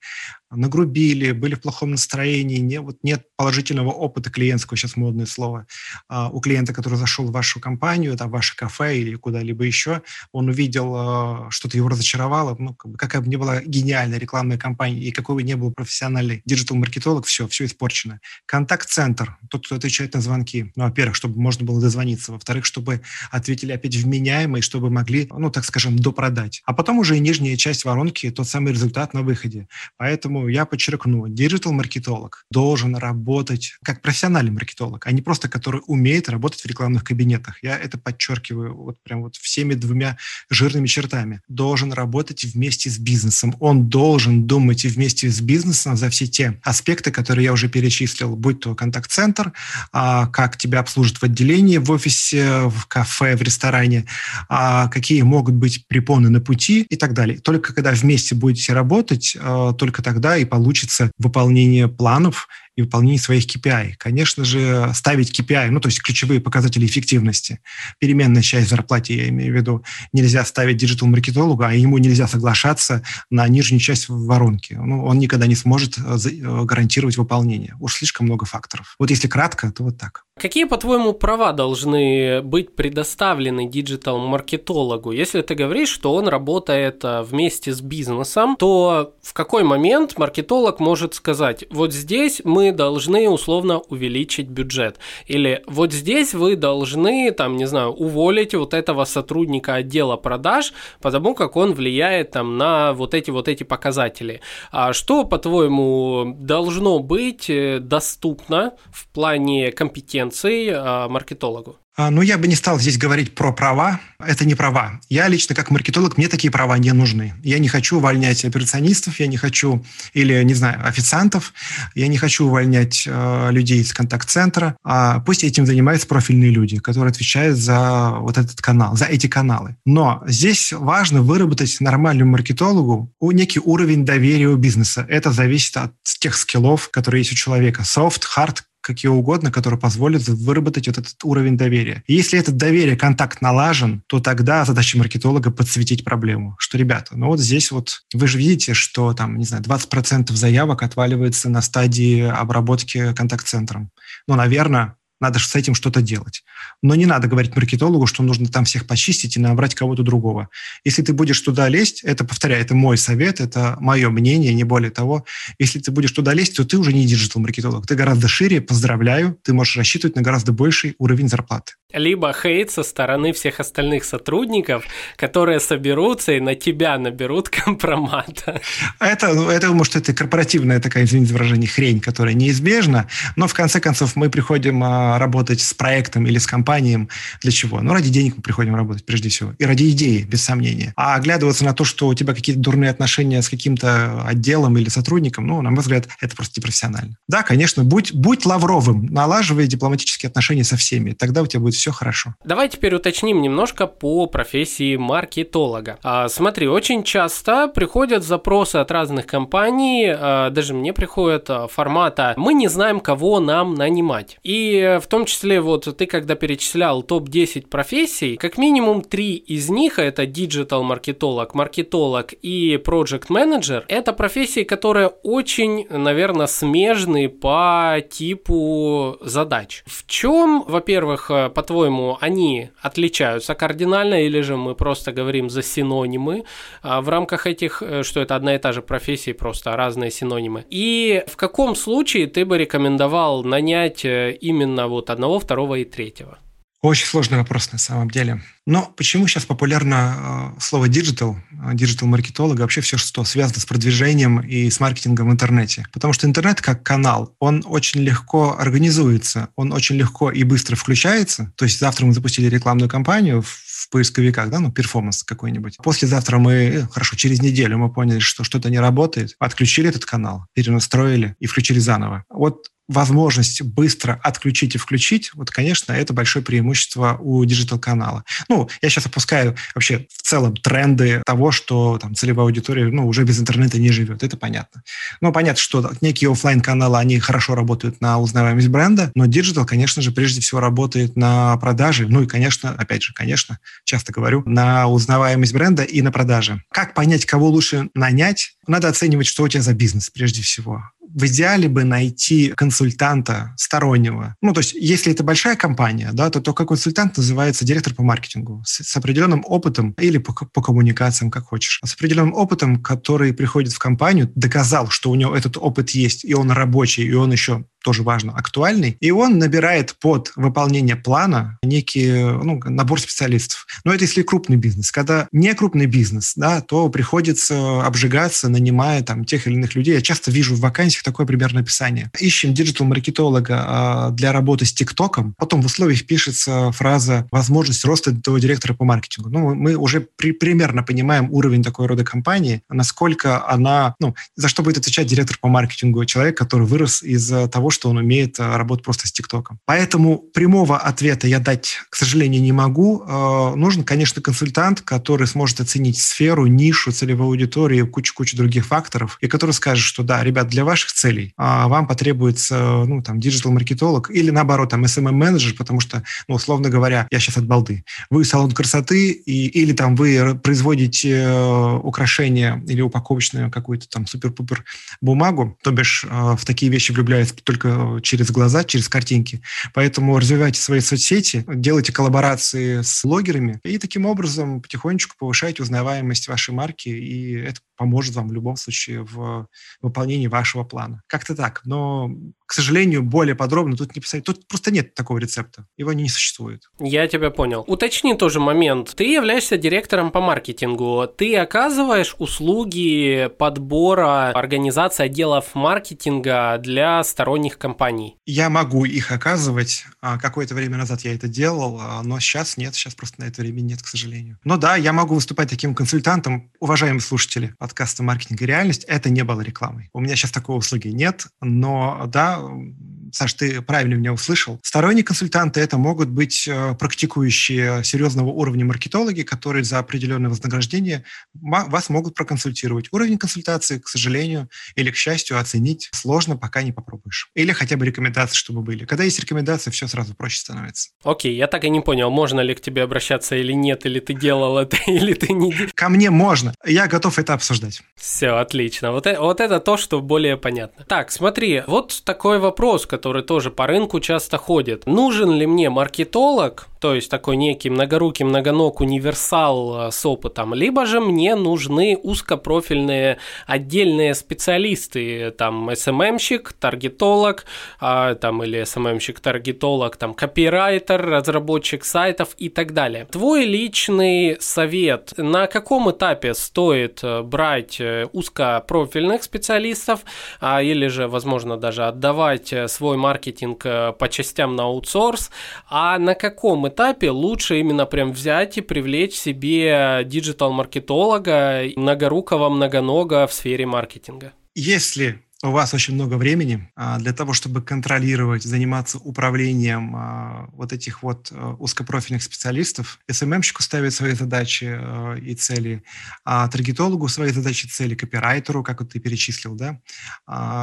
[0.52, 5.68] нагрубили, были в плохом настроении, не, вот нет положительного опыта клиентского, сейчас модное слово,
[6.08, 10.02] а, у клиента, который зашел в вашу компанию, там, в ваше кафе или куда-либо еще,
[10.32, 14.58] он увидел, а, что-то его разочаровало, ну, как бы, какая бы ни была гениальная рекламная
[14.58, 18.20] кампания и какой бы ни был профессиональный диджитал-маркетолог, все, все испорчено.
[18.46, 23.74] Контакт-центр, тот, кто отвечает на звонки, ну, во-первых, чтобы можно было дозвониться, во-вторых, чтобы ответили
[23.74, 26.62] опять вменяемые, чтобы могли, ну, так скажем, допродать.
[26.66, 29.68] А потом уже и нижняя часть воронки, тот самый результат на выходе.
[29.98, 36.30] Поэтому Поэтому я подчеркну, диджитал-маркетолог должен работать как профессиональный маркетолог, а не просто который умеет
[36.30, 37.64] работать в рекламных кабинетах.
[37.64, 40.18] Я это подчеркиваю вот прям вот всеми двумя
[40.50, 41.42] жирными чертами.
[41.48, 43.56] Должен работать вместе с бизнесом.
[43.60, 48.36] Он должен думать и вместе с бизнесом за все те аспекты, которые я уже перечислил,
[48.36, 49.54] будь то контакт-центр,
[49.92, 54.06] а, как тебя обслужат в отделении, в офисе, в кафе, в ресторане,
[54.50, 57.40] а, какие могут быть препоны на пути и так далее.
[57.40, 63.20] Только когда вместе будете работать, а, только тогда тогда и получится выполнение планов и выполнение
[63.20, 63.94] своих KPI.
[63.98, 67.60] Конечно же, ставить KPI, ну, то есть ключевые показатели эффективности,
[68.00, 73.04] переменная часть в зарплате, я имею в виду, нельзя ставить диджитал-маркетологу, а ему нельзя соглашаться
[73.30, 74.74] на нижнюю часть воронки.
[74.74, 77.74] Ну, он никогда не сможет э, э, гарантировать выполнение.
[77.80, 78.96] Уж слишком много факторов.
[79.00, 80.27] Вот если кратко, то вот так.
[80.40, 85.12] Какие, по-твоему, права должны быть предоставлены диджитал-маркетологу?
[85.12, 90.80] Если ты говоришь, что он работает э, вместе с бизнесом, то в какой момент маркетолог
[90.80, 97.58] может сказать, вот здесь мы должны условно увеличить бюджет, или вот здесь вы должны, там,
[97.58, 100.72] не знаю, уволить вот этого сотрудника отдела продаж,
[101.02, 104.42] потому как он влияет там на вот эти вот эти показатели.
[104.72, 111.78] А что, по-твоему, должно быть э, доступно в плане компетенции компетенций а, маркетологу?
[112.00, 114.00] А, ну, я бы не стал здесь говорить про права.
[114.20, 115.00] Это не права.
[115.10, 117.34] Я лично, как маркетолог, мне такие права не нужны.
[117.44, 121.54] Я не хочу увольнять операционистов, я не хочу, или, не знаю, официантов,
[121.96, 124.78] я не хочу увольнять э, людей из контакт-центра.
[124.84, 129.76] А пусть этим занимаются профильные люди, которые отвечают за вот этот канал, за эти каналы.
[129.84, 135.06] Но здесь важно выработать нормальному маркетологу некий уровень доверия у бизнеса.
[135.10, 137.82] Это зависит от тех скиллов, которые есть у человека.
[137.84, 138.58] Soft, hard,
[138.88, 142.04] какие угодно, которые позволят выработать вот этот уровень доверия.
[142.08, 146.56] И если этот доверие, контакт налажен, то тогда задача маркетолога подсветить проблему.
[146.58, 150.84] Что, ребята, ну вот здесь вот вы же видите, что там, не знаю, 20% заявок
[150.84, 153.92] отваливается на стадии обработки контакт-центром.
[154.28, 156.44] Ну, наверное, надо с этим что-то делать.
[156.82, 160.50] Но не надо говорить маркетологу, что нужно там всех почистить и набрать кого-то другого.
[160.84, 164.92] Если ты будешь туда лезть, это, повторяю, это мой совет, это мое мнение, не более
[164.92, 165.26] того.
[165.60, 167.88] Если ты будешь туда лезть, то ты уже не диджитал-маркетолог.
[167.88, 172.84] Ты гораздо шире, поздравляю, ты можешь рассчитывать на гораздо больший уровень зарплаты либо хейт со
[172.84, 178.62] стороны всех остальных сотрудников, которые соберутся и на тебя наберут компромата.
[179.00, 184.16] Это, это может, это корпоративная такая, извините выражение, хрень, которая неизбежна, но в конце концов
[184.16, 187.08] мы приходим а, работать с проектом или с компанией
[187.42, 187.82] для чего?
[187.82, 190.94] Ну, ради денег мы приходим работать, прежде всего, и ради идеи, без сомнения.
[190.96, 195.48] А оглядываться на то, что у тебя какие-то дурные отношения с каким-то отделом или сотрудником,
[195.48, 197.18] ну, на мой взгляд, это просто непрофессионально.
[197.28, 201.87] Да, конечно, будь, будь лавровым, налаживай дипломатические отношения со всеми, тогда у тебя будет все
[201.92, 202.36] хорошо.
[202.44, 205.98] Давай теперь уточним немножко по профессии маркетолога.
[206.04, 212.34] А, смотри, очень часто приходят запросы от разных компаний, а, даже мне приходят а, формата
[212.38, 214.38] «мы не знаем, кого нам нанимать».
[214.44, 220.00] И в том числе вот ты когда перечислял топ-10 профессий, как минимум три из них,
[220.00, 229.84] это диджитал-маркетолог, маркетолог и проект-менеджер, это профессии, которые очень, наверное, смежны по типу задач.
[229.86, 236.46] В чем, во-первых, по по-твоему, они отличаются кардинально, или же мы просто говорим за синонимы
[236.82, 240.64] а в рамках этих, э, что это одна и та же профессия, просто разные синонимы?
[240.70, 246.38] И в каком случае ты бы рекомендовал нанять э, именно вот одного, второго и третьего?
[246.82, 248.42] Очень сложный вопрос на самом деле.
[248.68, 251.36] Но почему сейчас популярно э, слово digital,
[251.74, 255.88] диджитал-маркетолога, вообще все, что связано с продвижением и с маркетингом в интернете?
[255.92, 261.52] Потому что интернет как канал, он очень легко организуется, он очень легко и быстро включается.
[261.56, 265.78] То есть завтра мы запустили рекламную кампанию в поисковиках, да, ну, перформанс какой-нибудь.
[265.84, 270.46] Послезавтра мы, э, хорошо, через неделю мы поняли, что что-то не работает, отключили этот канал,
[270.54, 272.24] перенастроили и включили заново.
[272.30, 278.24] Вот возможность быстро отключить и включить, вот, конечно, это большое преимущество у диджитал-канала.
[278.50, 283.24] Ну, я сейчас опускаю вообще в целом тренды того, что там целевая аудитория, ну, уже
[283.24, 284.84] без интернета не живет, это понятно.
[285.22, 290.02] Ну, понятно, что некие офлайн каналы они хорошо работают на узнаваемость бренда, но диджитал, конечно
[290.02, 294.88] же, прежде всего работает на продажи, ну и, конечно, опять же, конечно, часто говорю, на
[294.88, 296.64] узнаваемость бренда и на продажи.
[296.72, 298.56] Как понять, кого лучше нанять?
[298.68, 304.36] Надо оценивать, что у тебя за бизнес, прежде всего в идеале бы найти консультанта стороннего.
[304.42, 308.64] Ну, то есть, если это большая компания, да, то только консультант называется директор по маркетингу
[308.66, 313.74] с, с определенным опытом или по, по коммуникациям, как хочешь, с определенным опытом, который приходит
[313.74, 317.66] в компанию, доказал, что у него этот опыт есть, и он рабочий, и он еще
[317.88, 323.66] тоже важно, актуальный, и он набирает под выполнение плана некий ну, набор специалистов.
[323.86, 324.92] Но это если крупный бизнес.
[324.92, 329.94] Когда не крупный бизнес, да, то приходится обжигаться, нанимая там тех или иных людей.
[329.94, 332.12] Я часто вижу в вакансиях такое примерное описание.
[332.20, 335.34] Ищем диджитал-маркетолога а, для работы с ТикТоком.
[335.38, 339.30] Потом в условиях пишется фраза «возможность роста до директора по маркетингу».
[339.30, 344.62] Ну, мы уже при, примерно понимаем уровень такой рода компании, насколько она, ну, за что
[344.62, 348.84] будет отвечать директор по маркетингу, человек, который вырос из того, что он умеет э, работать
[348.84, 349.60] просто с ТикТоком.
[349.66, 353.04] Поэтому прямого ответа я дать, к сожалению, не могу.
[353.04, 359.28] Э, нужен, конечно, консультант, который сможет оценить сферу, нишу, целевую аудиторию, кучу-кучу других факторов, и
[359.28, 364.32] который скажет, что да, ребят, для ваших целей а, вам потребуется, ну, там, диджитал-маркетолог или,
[364.32, 367.84] наоборот, там, SMM-менеджер, потому что, ну, условно говоря, я сейчас от балды.
[368.10, 374.66] Вы салон красоты и, или там вы производите э, украшения или упаковочную какую-то там супер-пупер
[375.00, 379.42] бумагу, то бишь в такие вещи влюбляются только только через глаза, через картинки.
[379.74, 386.54] Поэтому развивайте свои соцсети, делайте коллаборации с блогерами и таким образом потихонечку повышайте узнаваемость вашей
[386.54, 389.48] марки, и это поможет вам в любом случае в
[389.82, 391.02] выполнении вашего плана.
[391.08, 391.62] Как-то так.
[391.66, 392.10] Но,
[392.48, 394.24] к сожалению, более подробно тут не писать.
[394.24, 395.68] Тут просто нет такого рецепта.
[395.76, 396.64] Его не существует.
[396.80, 397.66] Я тебя понял.
[397.68, 398.94] Уточни тоже момент.
[398.96, 401.08] Ты являешься директором по маркетингу.
[401.18, 408.16] Ты оказываешь услуги подбора организации отделов маркетинга для сторонних компаний?
[408.26, 409.86] Я могу их оказывать.
[410.02, 412.76] А, какое-то время назад я это делал, а, но сейчас нет.
[412.76, 414.40] Сейчас просто на это времени нет, к сожалению.
[414.46, 416.50] Но да, я могу выступать таким консультантом.
[416.62, 419.90] Уважаемые слушатели, подкаста «Маркетинг и реальность» это не было рекламой.
[419.92, 422.97] У меня сейчас такой услуги нет, но да, うん。
[423.18, 424.60] Саш, ты правильно меня услышал.
[424.62, 431.04] Сторонние консультанты это могут быть э, практикующие серьезного уровня маркетологи, которые за определенное вознаграждение
[431.34, 432.90] вас могут проконсультировать.
[432.92, 437.32] Уровень консультации, к сожалению или к счастью, оценить сложно, пока не попробуешь.
[437.34, 438.86] Или хотя бы рекомендации, чтобы были.
[438.86, 440.92] Когда есть рекомендации, все сразу проще становится.
[441.04, 444.14] Окей, я так и не понял, можно ли к тебе обращаться или нет, или ты
[444.14, 445.56] делал это, или ты не...
[445.74, 446.54] Ко мне можно.
[446.64, 447.82] Я готов это обсуждать.
[447.96, 448.92] Все, отлично.
[448.92, 450.86] Вот, это, вот это то, что более понятно.
[450.86, 454.86] Так, смотри, вот такой вопрос, который тоже по рынку часто ходит.
[454.86, 460.86] Нужен ли мне маркетолог, то есть такой некий многорукий, многоног универсал э, с опытом, либо
[460.86, 467.46] же мне нужны узкопрофильные отдельные специалисты, там SMM-щик, таргетолог,
[467.80, 473.06] а, там или SMM-щик, таргетолог, там копирайтер, разработчик сайтов и так далее.
[473.06, 480.02] Твой личный совет, на каком этапе стоит э, брать э, узкопрофильных специалистов,
[480.40, 485.32] а, или же, возможно, даже отдавать свой маркетинг по частям на аутсорс,
[485.70, 493.34] а на каком этапе лучше именно прям взять и привлечь себе диджитал-маркетолога, многорукого, многонога в
[493.34, 494.34] сфере маркетинга?
[494.56, 500.74] Если у вас очень много времени а, для того, чтобы контролировать, заниматься управлением а, вот
[500.74, 503.00] этих вот а, узкопрофильных специалистов.
[503.10, 504.80] СММщику ставить свои задачи
[505.22, 505.84] и цели,
[506.26, 509.80] а таргетологу свои задачи и цели, копирайтеру, как вот ты перечислил, да,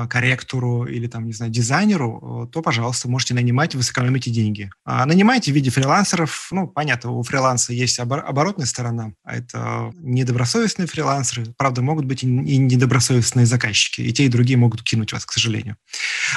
[0.09, 4.71] корректору или там, не знаю, дизайнеру, то, пожалуйста, можете нанимать, вы сэкономите деньги.
[4.85, 6.49] Нанимайте в виде фрилансеров.
[6.51, 11.55] Ну, понятно, у фриланса есть оборотная сторона, а это недобросовестные фрилансеры.
[11.57, 14.01] Правда, могут быть и недобросовестные заказчики.
[14.01, 15.77] И те, и другие могут кинуть вас, к сожалению.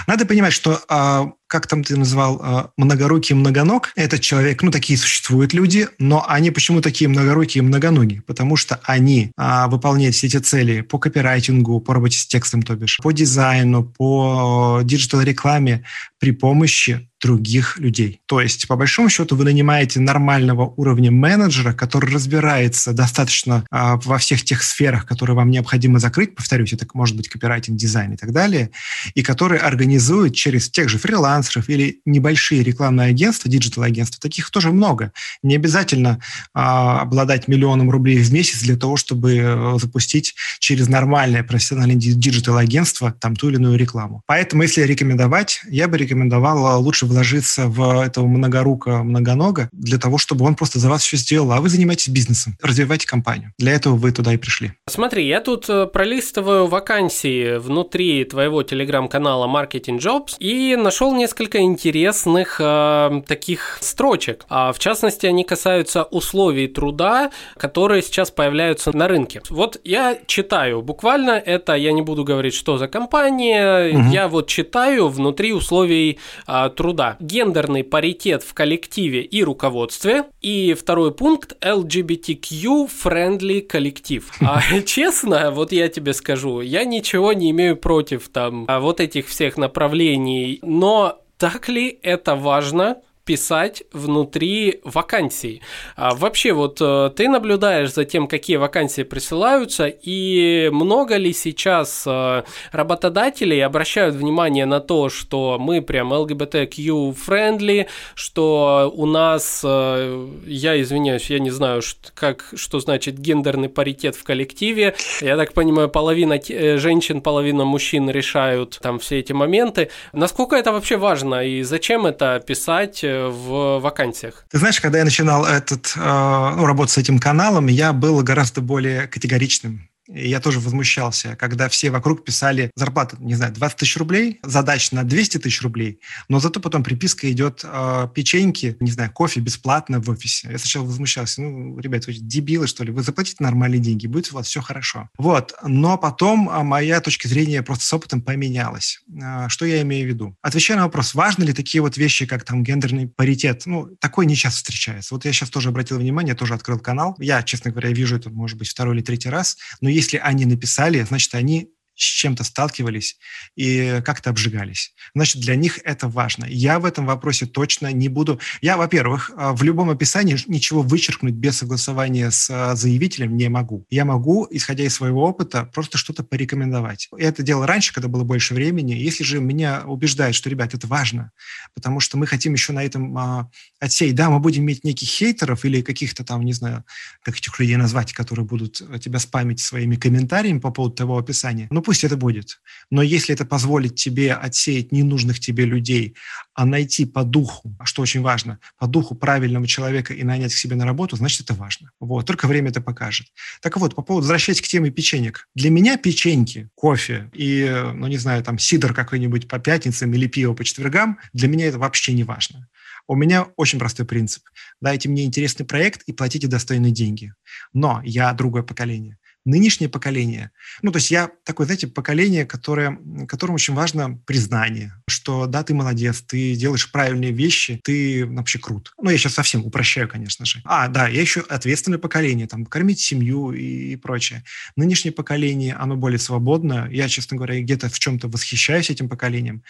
[0.06, 5.00] Надо понимать, что а, как там ты назвал, а, многорукий многоног, этот человек, ну, такие
[5.00, 8.22] существуют люди, но они почему такие многорукие и многоногие?
[8.22, 12.76] Потому что они а, выполняют все эти цели по копирайтингу, по работе с текстом, то
[12.76, 15.84] бишь, по дизайну, по диджитал-рекламе
[16.20, 18.22] при помощи других людей.
[18.28, 24.18] То есть, по большому счету, вы нанимаете нормального уровня менеджера, который разбирается достаточно а, во
[24.20, 28.32] всех тех сферах, которые вам необходимо закрыть, повторюсь, это может быть копирайтинг, дизайн и так
[28.32, 28.70] далее,
[29.16, 31.37] и который организует через тех же фрилансеров
[31.70, 35.12] или небольшие рекламные агентства, digital-агентства, таких тоже много.
[35.44, 36.20] Не обязательно
[36.54, 43.12] а, обладать миллионом рублей в месяц для того, чтобы э, запустить через нормальное профессиональное digital-агентство
[43.12, 44.22] там ту или иную рекламу.
[44.26, 50.18] Поэтому, если рекомендовать, я бы рекомендовал а, лучше вложиться в этого многорука, многонога для того,
[50.18, 53.54] чтобы он просто за вас все сделал, а вы занимаетесь бизнесом, развиваете компанию.
[53.58, 54.74] Для этого вы туда и пришли.
[54.88, 62.62] Смотри, я тут э, пролистываю вакансии внутри твоего телеграм-канала Marketing Jobs и нашел несколько интересных
[62.62, 64.46] э, таких строчек.
[64.48, 69.42] А, в частности, они касаются условий труда, которые сейчас появляются на рынке.
[69.50, 74.10] Вот я читаю, буквально это, я не буду говорить, что за компания, угу.
[74.10, 77.18] я вот читаю внутри условий э, труда.
[77.20, 80.24] Гендерный паритет в коллективе и руководстве.
[80.42, 84.32] И второй пункт– LGBTQ-friendly коллектив.
[84.40, 89.28] А честно, вот я тебе скажу, я ничего не имею против там а, вот этих
[89.28, 95.62] всех направлений, но так ли это важно писать внутри вакансий.
[95.98, 102.06] А вообще, вот э, ты наблюдаешь за тем, какие вакансии присылаются, и много ли сейчас
[102.08, 110.82] э, работодателей обращают внимание на то, что мы прям LGBTQ-friendly, что у нас, э, я
[110.82, 111.82] извиняюсь, я не знаю,
[112.14, 114.96] как, что значит гендерный паритет в коллективе.
[115.20, 116.40] Я так понимаю, половина
[116.78, 119.90] женщин, половина мужчин решают там все эти моменты.
[120.14, 124.46] Насколько это вообще важно и зачем это писать в вакансиях?
[124.50, 128.62] Ты знаешь, когда я начинал этот, э, ну, работать с этим каналом, я был гораздо
[128.62, 134.40] более категоричным я тоже возмущался, когда все вокруг писали зарплату, не знаю, 20 тысяч рублей,
[134.44, 139.40] задач на 200 тысяч рублей, но зато потом приписка идет э, печеньки, не знаю, кофе
[139.40, 140.50] бесплатно в офисе.
[140.52, 144.36] Я сначала возмущался, ну, ребята, вы дебилы, что ли, вы заплатите нормальные деньги, будет у
[144.36, 145.10] вас все хорошо.
[145.18, 149.00] Вот, но потом а, моя точка зрения просто с опытом поменялась.
[149.22, 150.36] А, что я имею в виду?
[150.42, 154.36] Отвечая на вопрос, важны ли такие вот вещи, как там гендерный паритет, ну, такой не
[154.36, 155.14] часто встречается.
[155.14, 157.16] Вот я сейчас тоже обратил внимание, тоже открыл канал.
[157.20, 161.02] Я, честно говоря, вижу это, может быть, второй или третий раз, но если они написали,
[161.04, 163.18] значит, они с чем-то сталкивались
[163.56, 164.94] и как-то обжигались.
[165.16, 166.46] Значит, для них это важно.
[166.46, 168.40] Я в этом вопросе точно не буду...
[168.62, 173.86] Я, во-первых, а, в любом описании ничего вычеркнуть без согласования с а, заявителем не могу.
[173.90, 177.10] Я могу, исходя из своего опыта, просто что-то порекомендовать.
[177.18, 178.94] Я это делал раньше, когда было больше времени.
[178.94, 181.32] Если же меня убеждают, что, ребят, это важно,
[181.74, 185.66] потому что мы хотим еще на этом а, отсеять, да, мы будем иметь неких хейтеров
[185.66, 186.84] или каких-то там, не знаю,
[187.24, 191.68] как этих людей назвать, которые будут тебя спамить своими комментариями по поводу того описания.
[191.72, 192.60] Ну, пусть это будет.
[192.92, 196.18] Но если это позволит тебе отсеять ненужных тебе людей,
[196.54, 200.76] а найти по духу, что очень важно, по духу правильного человека и нанять к себе
[200.76, 201.92] на работу, значит, это важно.
[202.02, 202.26] Вот.
[202.26, 203.28] Только время это покажет.
[203.62, 205.48] Так вот, по поводу, возвращаясь к теме печенек.
[205.56, 210.54] Для меня печеньки, кофе и, ну, не знаю, там, сидр какой-нибудь по пятницам или пиво
[210.54, 212.68] по четвергам, для меня это вообще не важно.
[213.08, 214.44] У меня очень простой принцип.
[214.82, 217.34] Дайте мне интересный проект и платите достойные деньги.
[217.72, 219.18] Но я другое поколение
[219.48, 225.48] нынешнее поколение, ну, то есть я такое, знаете, поколение, которое, которому очень важно признание, что
[225.48, 228.94] да, ты молодец, ты делаешь правильные вещи, ты вообще крут.
[229.02, 230.62] Ну, я сейчас совсем упрощаю, конечно же.
[230.66, 234.44] А, да, я еще ответственное поколение, там, кормить семью и, и прочее.
[234.76, 236.88] Нынешнее поколение, оно более свободно.
[236.92, 239.64] Я, честно говоря, где-то в чем-то восхищаюсь этим поколением.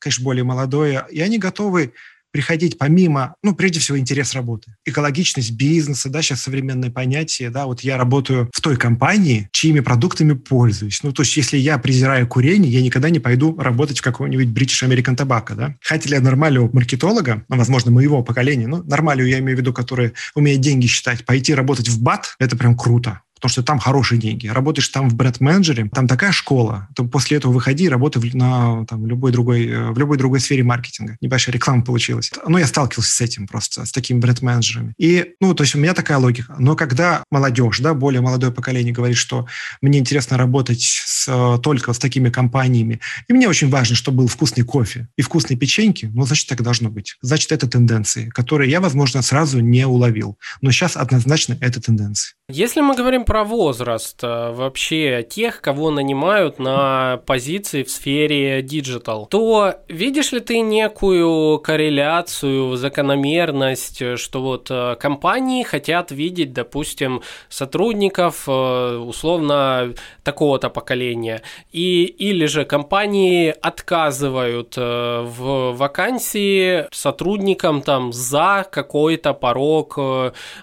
[0.00, 1.06] Конечно, более молодое.
[1.10, 1.92] И они готовы
[2.36, 4.74] приходить помимо, ну, прежде всего, интерес работы.
[4.84, 10.34] Экологичность бизнеса, да, сейчас современное понятие, да, вот я работаю в той компании, чьими продуктами
[10.34, 11.02] пользуюсь.
[11.02, 14.86] Ну, то есть, если я презираю курение, я никогда не пойду работать в какой-нибудь British
[14.86, 15.74] American Tobacco, да.
[15.80, 20.12] Хотя для нормального маркетолога, ну, возможно, моего поколения, ну, нормального я имею в виду, который
[20.34, 24.48] умеет деньги считать, пойти работать в БАТ, это прям круто потому что там хорошие деньги.
[24.48, 29.06] Работаешь там в бренд-менеджере, там такая школа, то после этого выходи и работай на там,
[29.06, 31.16] любой другой, э, в любой другой сфере маркетинга.
[31.20, 32.32] Небольшая реклама получилась.
[32.46, 34.94] Но я сталкивался с этим просто, с такими бренд-менеджерами.
[34.98, 36.56] И, ну, то есть у меня такая логика.
[36.58, 39.46] Но когда молодежь, да, более молодое поколение говорит, что
[39.82, 44.28] мне интересно работать с, э, только с такими компаниями, и мне очень важно, чтобы был
[44.28, 47.16] вкусный кофе и вкусные печеньки, ну, значит, так должно быть.
[47.20, 50.38] Значит, это тенденции, которые я, возможно, сразу не уловил.
[50.62, 52.34] Но сейчас однозначно это тенденции.
[52.48, 59.26] Если мы говорим про возраст э, вообще тех, кого нанимают на позиции в сфере digital,
[59.26, 68.44] то видишь ли ты некую корреляцию, закономерность, что вот э, компании хотят видеть, допустим, сотрудников
[68.46, 71.42] э, условно такого-то поколения,
[71.72, 79.98] и или же компании отказывают в вакансии сотрудникам там за какой-то порог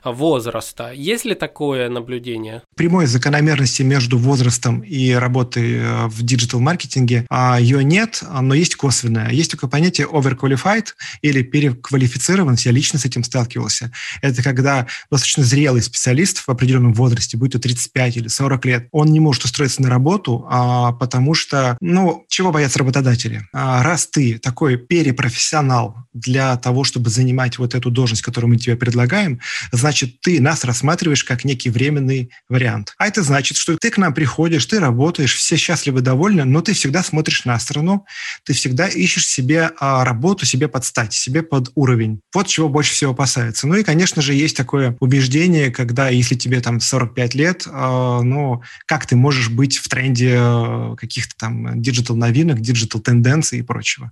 [0.06, 0.92] возраста.
[0.94, 2.62] Есть ли такое такое наблюдение?
[2.76, 9.32] Прямой закономерности между возрастом и работой э, в диджитал-маркетинге а, ее нет, но есть косвенное.
[9.32, 10.90] Есть такое понятие overqualified
[11.24, 12.66] или переквалифицированность.
[12.66, 13.92] Я лично с этим сталкивался.
[14.22, 19.08] Это когда достаточно зрелый специалист в определенном возрасте, будь то 35 или 40 лет, он
[19.08, 23.48] не может устроиться на работу, а, потому что, ну, чего боятся работодатели?
[23.52, 28.76] А, раз ты такой перепрофессионал для того, чтобы занимать вот эту должность, которую мы тебе
[28.76, 29.40] предлагаем,
[29.72, 32.94] значит, ты нас рассматриваешь как некий временный вариант.
[32.98, 36.74] А это значит, что ты к нам приходишь, ты работаешь, все счастливы, довольны, но ты
[36.74, 38.06] всегда смотришь на сторону,
[38.46, 42.22] ты всегда ищешь себе а, работу, себе под стать, себе под уровень.
[42.34, 43.68] Вот чего больше всего опасается.
[43.68, 48.62] Ну и, конечно же, есть такое убеждение, когда если тебе там 45 лет, а, ну,
[48.86, 54.12] как ты можешь быть в тренде а, каких-то там digital новинок, digital тенденций и прочего.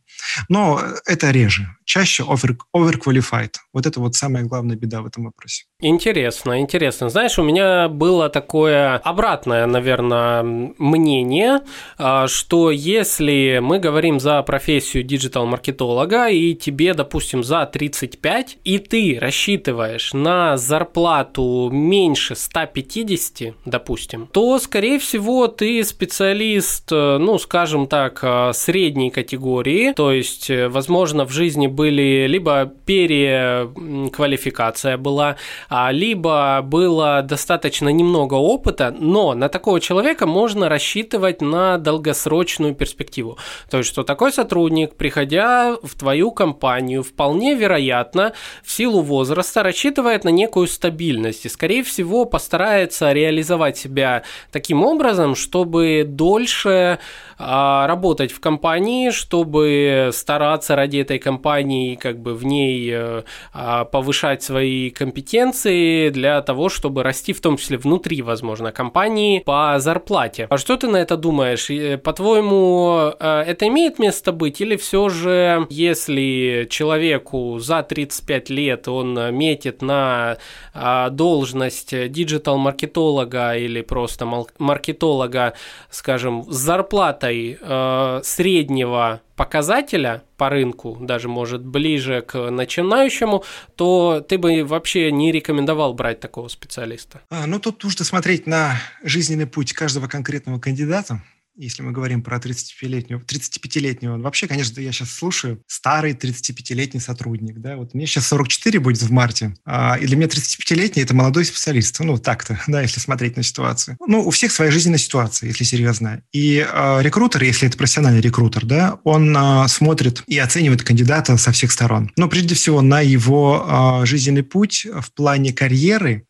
[0.50, 1.76] Но это реже.
[1.94, 3.52] Чаще over, overqualified.
[3.74, 5.66] Вот это вот самая главная беда в этом вопросе.
[5.82, 7.10] Интересно, интересно.
[7.10, 11.62] Знаешь, у меня было такое обратное, наверное, мнение,
[11.98, 19.18] а, что если мы говорим за профессию диджитал-маркетолога, и тебе, допустим, за 35, и ты
[19.20, 28.54] рассчитываешь на зарплату меньше 150, допустим, то, скорее всего, ты специалист, ну, скажем так, а,
[28.54, 37.90] средней категории, то есть, возможно, в жизни были либо переквалификация была, а, либо было достаточно
[37.90, 43.40] немного опыта, но на такого человека можно рассчитывать на долгосрочную перспективу.
[43.72, 50.24] То есть, что такой сотрудник, приходя в твою компанию, вполне вероятно, в силу возраста рассчитывает
[50.24, 54.22] на некую стабильность и, скорее всего, постарается реализовать себя
[54.52, 57.00] таким образом, чтобы дольше
[57.44, 63.86] а, работать в компании, чтобы стараться ради этой компании как бы в ней э, а,
[63.86, 70.48] повышать свои компетенции для того, чтобы расти в том числе внутри, возможно, компании по зарплате.
[70.50, 71.70] А что ты на это думаешь?
[72.02, 79.36] По-твоему, э, это имеет место быть или все же, если человеку за 35 лет он
[79.36, 80.38] метит на
[80.74, 84.26] а, должность диджитал-маркетолога или просто
[84.58, 85.54] маркетолога,
[85.90, 93.44] скажем, с зарплатой э, среднего показателя по рынку, даже может ближе к начинающему,
[93.76, 97.22] то ты бы вообще не рекомендовал брать такого специалиста.
[97.30, 98.74] А, ну, тут нужно смотреть на
[99.04, 101.22] жизненный путь каждого конкретного кандидата
[101.56, 107.76] если мы говорим про 35-летнего, 35-летнего, вообще, конечно, я сейчас слушаю старый 35-летний сотрудник, да,
[107.76, 112.00] вот мне сейчас 44 будет в марте, а, и для меня 35-летний– это молодой специалист,
[112.00, 113.98] ну, так-то, да, если смотреть на ситуацию.
[114.08, 116.22] Ну, у всех своя жизненная ситуация, если серьезно.
[116.32, 121.52] И э, рекрутер, если это профессиональный рекрутер, да, он э, смотрит и оценивает кандидата со
[121.52, 122.12] всех сторон.
[122.16, 126.26] Но прежде всего на его э, жизненный путь в плане карьеры,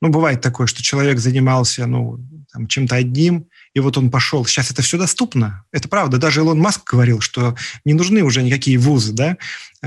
[0.00, 2.18] ну, бывает такое, что человек занимался, ну,
[2.52, 4.46] там, чем-то одним, и вот он пошел.
[4.46, 5.64] Сейчас это все доступно.
[5.72, 6.18] Это правда.
[6.18, 9.36] Даже Илон Маск говорил, что не нужны уже никакие вузы, да.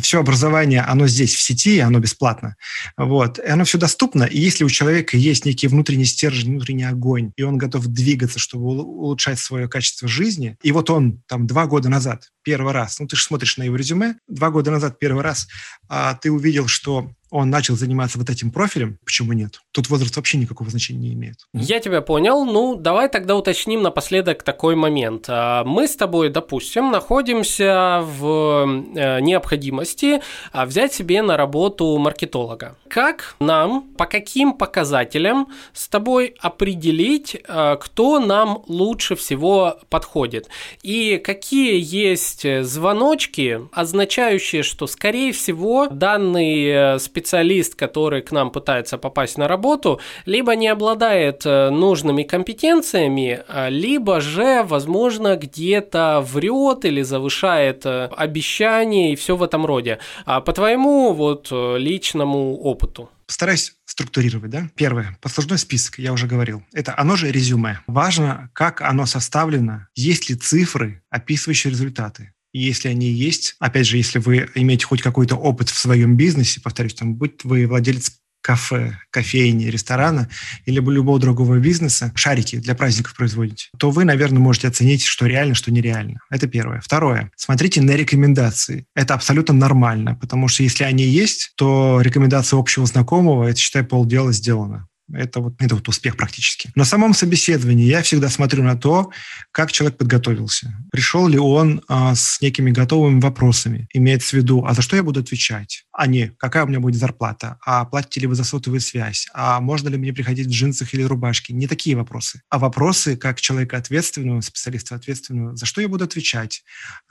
[0.01, 2.55] Все образование, оно здесь в сети, оно бесплатно.
[2.97, 3.39] Вот.
[3.39, 4.23] И оно все доступно.
[4.23, 8.65] И если у человека есть некий внутренний стержень, внутренний огонь, и он готов двигаться, чтобы
[8.65, 13.15] улучшать свое качество жизни, и вот он там два года назад первый раз, ну ты
[13.15, 15.47] же смотришь на его резюме, два года назад первый раз
[15.89, 19.61] а, ты увидел, что он начал заниматься вот этим профилем, почему нет?
[19.71, 21.35] Тут возраст вообще никакого значения не имеет.
[21.53, 22.45] Я тебя понял.
[22.45, 25.25] Ну, давай тогда уточним напоследок такой момент.
[25.27, 28.65] А, мы с тобой, допустим, находимся в
[28.95, 30.21] э, необходимости
[30.51, 32.77] а, взять себе на работу маркетолога.
[32.87, 40.47] Как нам, по каким показателям с тобой определить, а, кто нам лучше всего подходит?
[40.81, 48.97] И какие есть звоночки, означающие, что, скорее всего, данный специалист специалист, который к нам пытается
[48.97, 56.85] попасть на работу, либо не обладает э, нужными компетенциями, а, либо же, возможно, где-то врет
[56.85, 59.97] или завышает э, обещания и все в этом роде.
[60.25, 63.09] А по твоему вот э, личному опыту?
[63.25, 64.69] Постараюсь структурировать, да?
[64.75, 66.63] Первое, послужной список, я уже говорил.
[66.71, 67.79] Это оно же резюме.
[67.87, 72.33] Важно, как оно составлено, есть ли цифры, описывающие результаты.
[72.53, 76.95] Если они есть, опять же, если вы имеете хоть какой-то опыт в своем бизнесе, повторюсь,
[76.95, 78.11] там, будь вы владелец
[78.47, 80.29] кафе, кофейни, ресторана
[80.65, 85.53] или любого другого бизнеса, шарики для праздников производите, то вы, наверное, можете оценить, что реально,
[85.53, 86.21] что нереально.
[86.29, 86.79] Это первое.
[86.79, 87.29] Второе.
[87.35, 88.85] Смотрите на рекомендации.
[88.95, 94.31] Это абсолютно нормально, потому что если они есть, то рекомендация общего знакомого, это, считай, полдела
[94.31, 94.86] сделано.
[95.13, 96.71] Это вот, это вот успех практически.
[96.75, 99.11] На самом собеседовании я всегда смотрю на то,
[99.51, 100.73] как человек подготовился.
[100.91, 103.87] Пришел ли он а, с некими готовыми вопросами.
[103.93, 105.85] Имеется в виду, а за что я буду отвечать?
[105.93, 107.57] А не, какая у меня будет зарплата?
[107.65, 109.27] А платите ли вы за сотовую связь?
[109.33, 111.53] А можно ли мне приходить в джинсах или рубашке?
[111.53, 112.41] Не такие вопросы.
[112.49, 116.63] А вопросы, как человека ответственного, специалиста ответственного, за что я буду отвечать?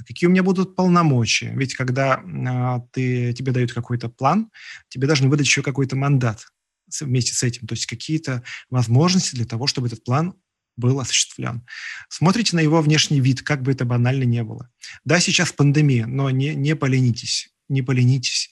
[0.07, 1.53] Какие у меня будут полномочия?
[1.57, 4.51] Ведь когда а, ты, тебе дают какой-то план,
[4.89, 6.47] тебе должны выдать еще какой-то мандат
[7.01, 10.35] вместе с этим, то есть какие-то возможности для того, чтобы этот план
[10.77, 11.67] был осуществлен.
[12.09, 14.71] Смотрите на его внешний вид, как бы это банально не было.
[15.05, 18.51] Да, сейчас пандемия, но не, не поленитесь, не поленитесь.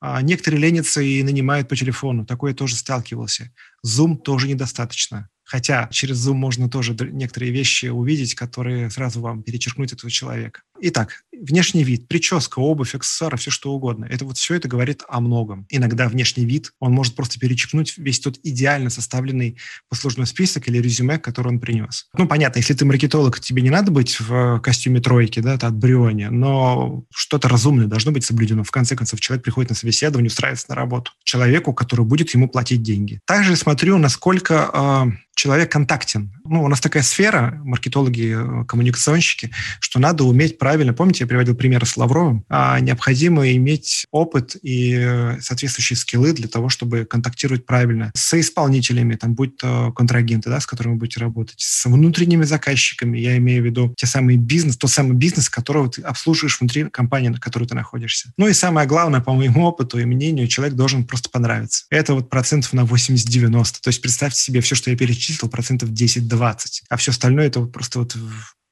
[0.00, 2.26] А некоторые ленятся и нанимают по телефону.
[2.26, 3.52] Такое тоже сталкивался.
[3.86, 5.30] Zoom тоже недостаточно.
[5.44, 10.62] Хотя через Zoom можно тоже некоторые вещи увидеть, которые сразу вам перечеркнут этого человека.
[10.80, 14.06] Итак, внешний вид, прическа, обувь, аксессуары, все что угодно.
[14.06, 15.66] Это вот все это говорит о многом.
[15.70, 19.56] Иногда внешний вид, он может просто перечеркнуть весь тот идеально составленный
[19.88, 22.08] послужной список или резюме, который он принес.
[22.16, 25.74] Ну, понятно, если ты маркетолог, тебе не надо быть в костюме тройки, да, это от
[25.74, 28.64] Бриони, но что-то разумное должно быть соблюдено.
[28.64, 31.12] В конце концов, человек приходит на собеседование, устраивается на работу.
[31.22, 33.20] Человеку, который будет ему платить деньги.
[33.26, 36.32] Также смотрю, насколько э, человек контактен.
[36.44, 39.50] Ну, у нас такая сфера, маркетологи, э, коммуникационщики,
[39.80, 44.94] что надо уметь правильно, помните, я приводил примеры с Лавровым, а необходимо иметь опыт и
[44.98, 50.60] э, соответствующие скиллы для того, чтобы контактировать правильно с исполнителями, там, будь то контрагенты, да,
[50.60, 54.78] с которыми вы будете работать, с внутренними заказчиками, я имею в виду те самые бизнес,
[54.78, 58.32] тот самый бизнес, которого ты обслуживаешь внутри компании, на которой ты находишься.
[58.38, 61.84] Ну и самое главное, по моему опыту и мнению, человек должен просто понравиться.
[61.90, 63.64] Это вот процентов на 80-90.
[63.82, 66.56] То есть представьте себе все, что я перечислил, процентов 10-20.
[66.88, 68.16] А все остальное это вот просто вот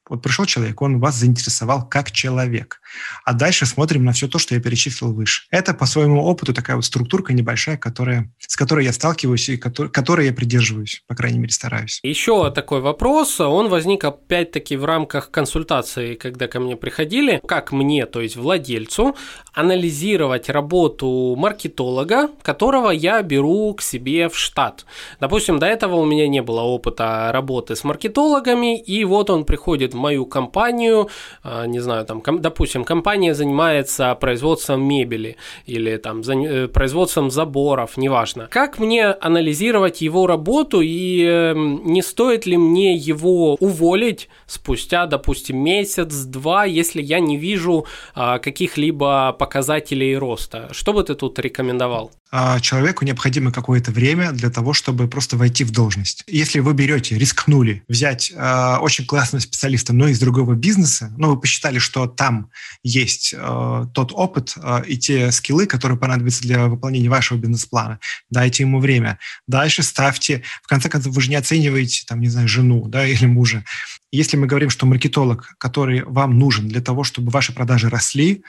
[0.09, 2.81] вот пришел человек, он вас заинтересовал как человек.
[3.23, 5.43] А дальше смотрим на все то, что я перечислил выше.
[5.51, 9.89] Это по своему опыту такая вот структурка небольшая, которая, с которой я сталкиваюсь и которой,
[9.89, 11.99] которой я придерживаюсь, по крайней мере, стараюсь.
[12.03, 18.05] Еще такой вопрос, он возник опять-таки в рамках консультации, когда ко мне приходили, как мне,
[18.05, 19.15] то есть владельцу,
[19.53, 24.85] анализировать работу маркетолога, которого я беру к себе в штат.
[25.19, 29.93] Допустим, до этого у меня не было опыта работы с маркетологами, и вот он приходит
[29.93, 31.09] в мою компанию,
[31.43, 38.47] а, не знаю, там, допустим, компания занимается производством мебели или там э, производством заборов, неважно.
[38.49, 45.57] Как мне анализировать его работу и эм, не стоит ли мне его уволить спустя, допустим,
[45.57, 50.69] месяц-два, если я не вижу а, каких-либо показателей роста?
[50.71, 52.11] Что бы ты тут рекомендовал?
[52.35, 56.23] А, человеку необходимо какое-то время для того, чтобы просто войти в должность.
[56.25, 61.39] Если вы берете, рискнули взять э, очень классного специалиста, но из другого бизнеса, но вы
[61.39, 62.49] посчитали, что там
[62.81, 64.55] есть э, тот опыт
[64.87, 67.99] и те скиллы, которые понадобятся для выполнения вашего бизнес-плана,
[68.31, 69.19] дайте ему время.
[69.45, 73.27] Дальше ставьте, в конце концов, вы же не оцениваете, там, не знаю, жену да, или
[73.27, 73.63] мужа.
[74.11, 78.43] Если мы говорим, что маркетолог, который вам нужен для того, чтобы ваши продажи росли,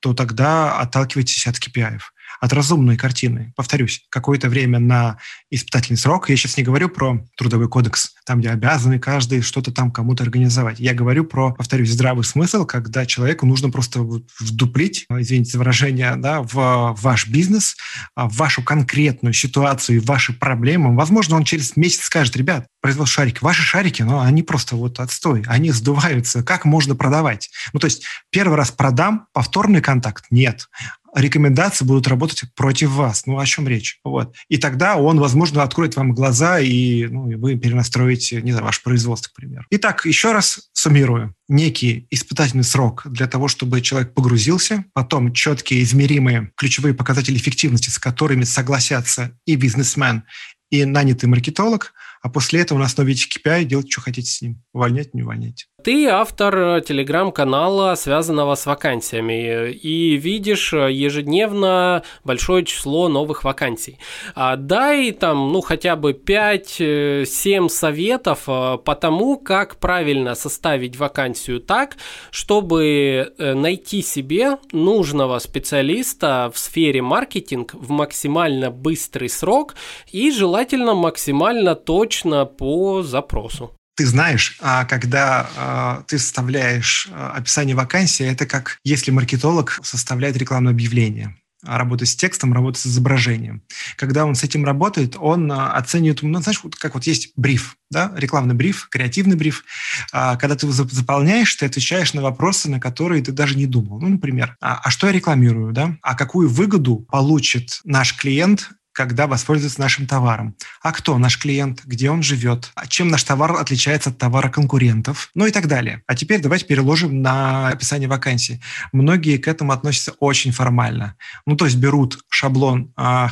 [0.00, 2.00] то тогда отталкивайтесь от KPI
[2.40, 3.52] от разумной картины.
[3.54, 5.18] Повторюсь, какое-то время на
[5.50, 6.30] испытательный срок.
[6.30, 10.80] Я сейчас не говорю про трудовой кодекс, там, где обязаны каждый что-то там кому-то организовать.
[10.80, 14.00] Я говорю про, повторюсь, здравый смысл, когда человеку нужно просто
[14.38, 17.76] вдуплить, извините за выражение, да, в ваш бизнес,
[18.14, 20.96] а, в вашу конкретную ситуацию, в ваши проблемы.
[20.96, 25.44] Возможно, он через месяц скажет, ребят, производство шарики, ваши шарики, ну, они просто вот отстой,
[25.46, 27.50] они сдуваются, как можно продавать?
[27.72, 30.68] Ну, то есть первый раз продам, повторный контакт– нет
[31.14, 33.26] рекомендации будут работать против вас.
[33.26, 33.98] Ну, о чем речь?
[34.04, 34.34] Вот.
[34.48, 38.82] И тогда он, возможно, откроет вам глаза, и, ну, и вы перенастроите, не знаю, ваше
[38.82, 39.64] производство, к примеру.
[39.70, 41.34] Итак, еще раз суммирую.
[41.48, 47.98] Некий испытательный срок для того, чтобы человек погрузился, потом четкие, измеримые ключевые показатели эффективности, с
[47.98, 50.24] которыми согласятся и бизнесмен,
[50.70, 54.62] и нанятый маркетолог, а после этого на основе KPI делать, что хотите с ним.
[54.72, 55.68] Увольнять, не увольнять.
[55.82, 63.98] Ты автор э, телеграм-канала, связанного с вакансиями, и видишь э, ежедневно большое число новых вакансий.
[64.34, 71.60] А дай там, ну, хотя бы 5-7 э, советов по тому, как правильно составить вакансию
[71.60, 71.96] так,
[72.30, 79.74] чтобы найти себе нужного специалиста в сфере маркетинг в максимально быстрый срок
[80.12, 87.76] и желательно максимально точно по запросу ты знаешь, а когда а, ты составляешь а, описание
[87.76, 93.62] вакансии, это как если маркетолог составляет рекламное объявление работать с текстом, работать с изображением.
[93.96, 98.12] Когда он с этим работает, он оценивает, ну, знаешь, вот как вот есть бриф, да,
[98.16, 99.64] рекламный бриф, креативный бриф.
[100.10, 104.00] Когда ты его заполняешь, ты отвечаешь на вопросы, на которые ты даже не думал.
[104.00, 105.98] Ну, например, а, а что я рекламирую, да?
[106.00, 110.56] А какую выгоду получит наш клиент когда воспользуется нашим товаром.
[110.82, 115.30] А кто наш клиент, где он живет, а чем наш товар отличается от товара конкурентов,
[115.34, 116.02] ну и так далее.
[116.06, 118.60] А теперь давайте переложим на описание вакансии.
[118.92, 121.16] Многие к этому относятся очень формально.
[121.46, 123.26] Ну, то есть берут шаблон э,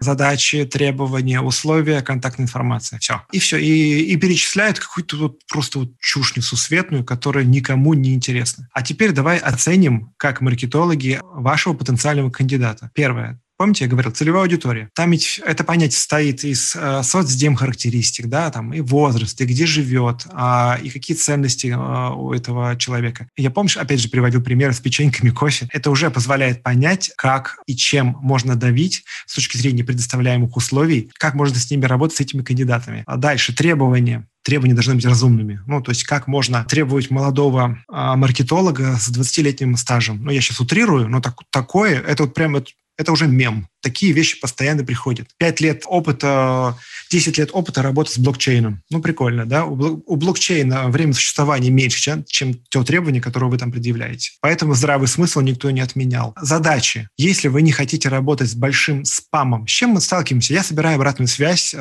[0.00, 2.98] задачи, требования, условия, контактная информация.
[2.98, 3.22] Все.
[3.32, 3.58] И все.
[3.58, 8.68] И, и перечисляют какую-то вот просто вот чушь несусветную, которая никому не интересна.
[8.72, 12.90] А теперь давай оценим, как маркетологи, вашего потенциального кандидата.
[12.94, 14.88] Первое Помните, я говорил, целевая аудитория.
[14.94, 19.66] Там ведь это понятие состоит из э, соцдем характеристик, да, там и возраст, и где
[19.66, 23.28] живет, а, и какие ценности а, у этого человека.
[23.36, 25.68] Я, помнишь, опять же, приводил пример с печеньками кофе.
[25.74, 31.34] Это уже позволяет понять, как и чем можно давить с точки зрения предоставляемых условий, как
[31.34, 33.04] можно с ними работать, с этими кандидатами.
[33.06, 35.60] А дальше требования требования должны быть разумными.
[35.66, 40.24] Ну, то есть как можно требовать молодого а, маркетолога с 20-летним стажем.
[40.24, 42.72] Ну, я сейчас утрирую, но так, такое, это вот прямо Это
[43.08, 43.68] уже мем.
[43.82, 45.28] Такие вещи постоянно приходят.
[45.38, 46.76] Пять лет опыта,
[47.10, 48.82] 10 лет опыта работы с блокчейном.
[48.90, 49.64] Ну, прикольно, да?
[49.64, 54.32] У блокчейна время существования меньше, чем те требования, которые вы там предъявляете.
[54.42, 56.34] Поэтому здравый смысл никто не отменял.
[56.40, 57.08] Задачи.
[57.16, 60.52] Если вы не хотите работать с большим спамом, с чем мы сталкиваемся?
[60.52, 61.78] Я собираю обратную связь э,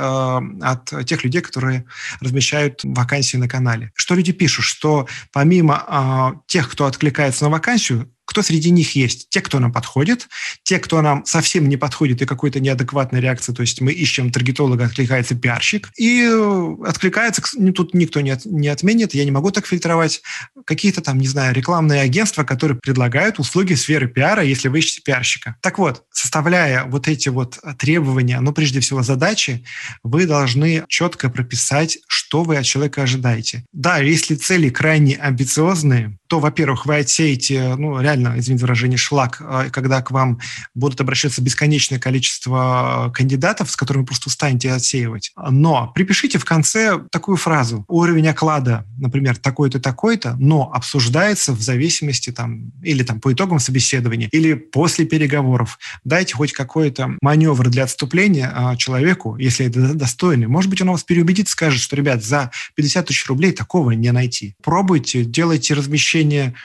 [0.61, 1.86] от тех людей, которые
[2.22, 3.91] размещают вакансии на канале.
[3.95, 4.63] Что люди пишут?
[4.65, 5.84] Что помимо
[6.36, 9.27] э, тех, кто откликается на вакансию, кто среди них есть.
[9.30, 10.27] Те, кто нам подходит,
[10.61, 14.86] те, кто нам совсем не подходит и какой-то неадекватной реакции, то есть мы ищем таргетолога,
[14.86, 17.41] откликается пиарщик, и э, откликается,
[17.73, 20.21] тут никто не, от, не отменит, я не могу так фильтровать,
[20.65, 25.55] какие-то там, не знаю, рекламные агентства, которые предлагают услуги сферы пиара, если вы ищете пиарщика.
[25.61, 29.65] Так вот, составляя вот эти вот требования, ну, прежде всего, задачи,
[30.03, 33.63] вы должны четко прописать, что вы от человека ожидаете.
[33.73, 39.70] Да, если цели крайне амбициозные, то, во-первых, вы отсеете, ну, реально, извините выражение, шлак, а,
[39.70, 40.39] когда к вам
[40.74, 45.32] будут обращаться бесконечное количество кандидатов, с которыми просто устанете отсеивать.
[45.49, 47.86] Но припишите в конце такую фразу.
[47.88, 54.30] Уровень оклада, например, такой-то, такой-то, но обсуждается в зависимости там, или там по итогам собеседования,
[54.32, 55.80] или после переговоров.
[56.03, 60.47] Дайте хоть какой-то маневр для отступления а, человеку, если это достойный.
[60.47, 64.55] Может быть, он вас переубедит, скажет, что, ребят, за 50 тысяч рублей такого не найти.
[64.63, 66.55] Пробуйте, делайте размещение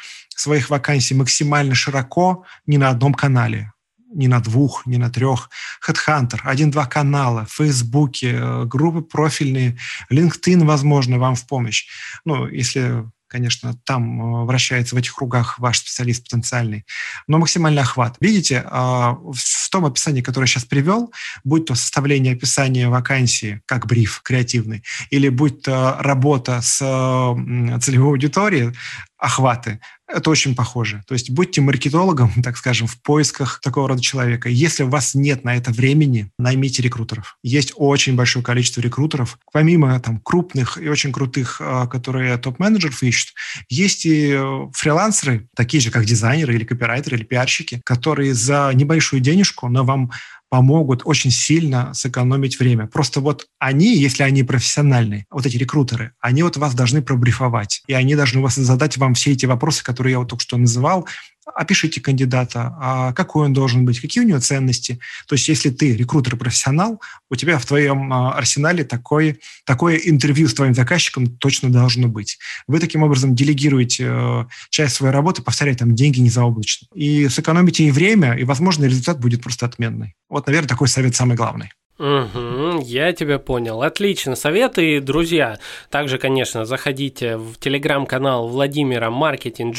[0.41, 3.73] своих вакансий максимально широко не на одном канале,
[4.15, 5.51] не на двух, не на трех.
[5.87, 9.79] Headhunter, один-два канала, в Фейсбуке, э, группы профильные,
[10.11, 11.87] LinkedIn, возможно, вам в помощь.
[12.25, 13.05] Ну, если
[13.35, 16.87] конечно, там э, вращается в этих кругах ваш специалист потенциальный,
[17.27, 18.17] но максимальный охват.
[18.21, 21.13] Видите, а, в том описании, которое я сейчас привел,
[21.43, 28.73] будь то составление описания вакансии, как бриф креативный, или будь то работа с целевой аудиторией,
[29.19, 29.81] охваты.
[30.07, 31.03] Это очень похоже.
[31.07, 34.49] То есть будьте маркетологом, так скажем, в поисках такого рода человека.
[34.49, 37.39] Если у вас нет на это времени, наймите рекрутеров.
[37.43, 39.39] Есть очень большое количество рекрутеров.
[39.53, 43.35] Помимо там, крупных и очень крутых, а, которые топ-менеджеров ищут,
[43.69, 49.21] есть и э, фрилансеры, такие же, как дизайнеры или копирайтеры или пиарщики, которые за небольшую
[49.21, 50.11] денежку, но вам
[50.55, 52.87] помогут очень сильно сэкономить время.
[52.87, 57.93] Просто вот они, если они профессиональные, вот эти рекрутеры, они вот вас должны пробрифовать, и
[57.93, 61.09] они должны вас задать вам все эти вопросы, которые я вот только что называл,
[61.55, 64.99] опишите кандидата, а какой он должен быть, какие у него ценности.
[65.27, 70.55] То есть если ты рекрутер-профессионал, у тебя в твоем а, арсенале такое, такое интервью с
[70.55, 72.39] твоим заказчиком точно должно быть.
[72.67, 76.89] Вы таким образом делегируете э, часть своей работы, повторяя там деньги незаоблачно.
[76.95, 80.15] И сэкономите и время, и, возможно, результат будет просто отменный.
[80.29, 81.71] Вот, наверное, такой совет самый главный.
[81.99, 83.83] Угу, я тебя понял.
[83.83, 84.35] Отлично.
[84.35, 85.59] Советы, друзья.
[85.91, 89.77] Также, конечно, заходите в телеграм-канал Владимира Маркетинг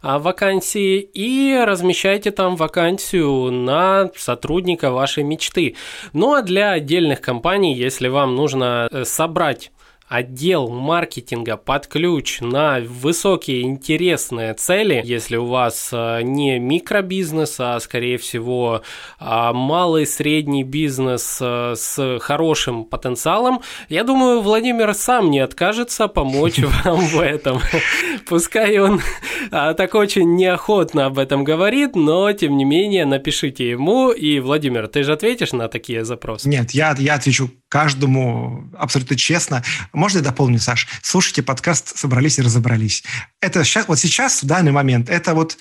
[0.00, 5.76] а, вакансии и размещайте там вакансию на сотрудника вашей мечты.
[6.14, 9.70] Ну а для отдельных компаний, если вам нужно э, собрать
[10.08, 17.80] отдел маркетинга под ключ на высокие интересные цели, если у вас э, не микробизнес, а
[17.80, 18.82] скорее всего
[19.18, 26.58] а, малый средний бизнес э, с хорошим потенциалом, я думаю, Владимир сам не откажется помочь
[26.84, 27.60] вам в этом.
[28.26, 29.00] Пускай он
[29.50, 34.10] а, так очень неохотно об этом говорит, но тем не менее напишите ему.
[34.10, 36.48] И, Владимир, ты же ответишь на такие запросы?
[36.48, 39.64] Нет, я, я отвечу каждому абсолютно честно.
[39.92, 40.86] Можно я дополню, Саш?
[41.02, 43.02] Слушайте подкаст «Собрались и разобрались».
[43.40, 45.58] Это сейчас, вот сейчас, в данный момент, это вот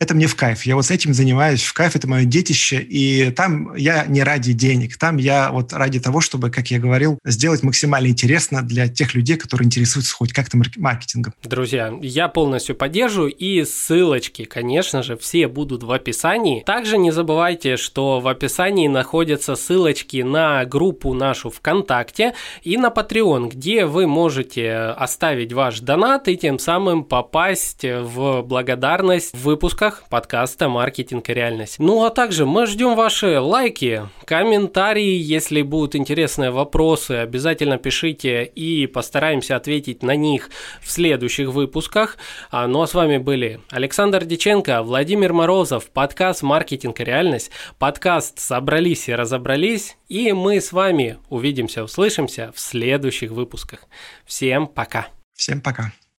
[0.00, 0.62] это мне в кайф.
[0.62, 4.52] Я вот с этим занимаюсь в кайф, это мое детище, и там я не ради
[4.52, 9.14] денег, там я вот ради того, чтобы, как я говорил, сделать максимально интересно для тех
[9.14, 11.34] людей, которые интересуются хоть как-то маркетингом.
[11.42, 16.62] Друзья, я полностью поддерживаю, и ссылочки, конечно же, все будут в описании.
[16.62, 23.50] Также не забывайте, что в описании находятся ссылочки на группу нашу ВКонтакте и на Patreon,
[23.50, 30.68] где вы можете оставить ваш донат и тем самым попасть в благодарность выпуска выпусках подкаста
[30.68, 31.78] «Маркетинг и реальность».
[31.78, 38.86] Ну а также мы ждем ваши лайки, комментарии, если будут интересные вопросы, обязательно пишите и
[38.86, 40.50] постараемся ответить на них
[40.82, 42.16] в следующих выпусках.
[42.50, 48.38] А, ну а с вами были Александр Диченко, Владимир Морозов, подкаст «Маркетинг и реальность», подкаст
[48.38, 53.80] «Собрались и разобрались», и мы с вами увидимся, услышимся в следующих выпусках.
[54.26, 55.08] Всем пока!
[55.34, 55.92] Всем пока!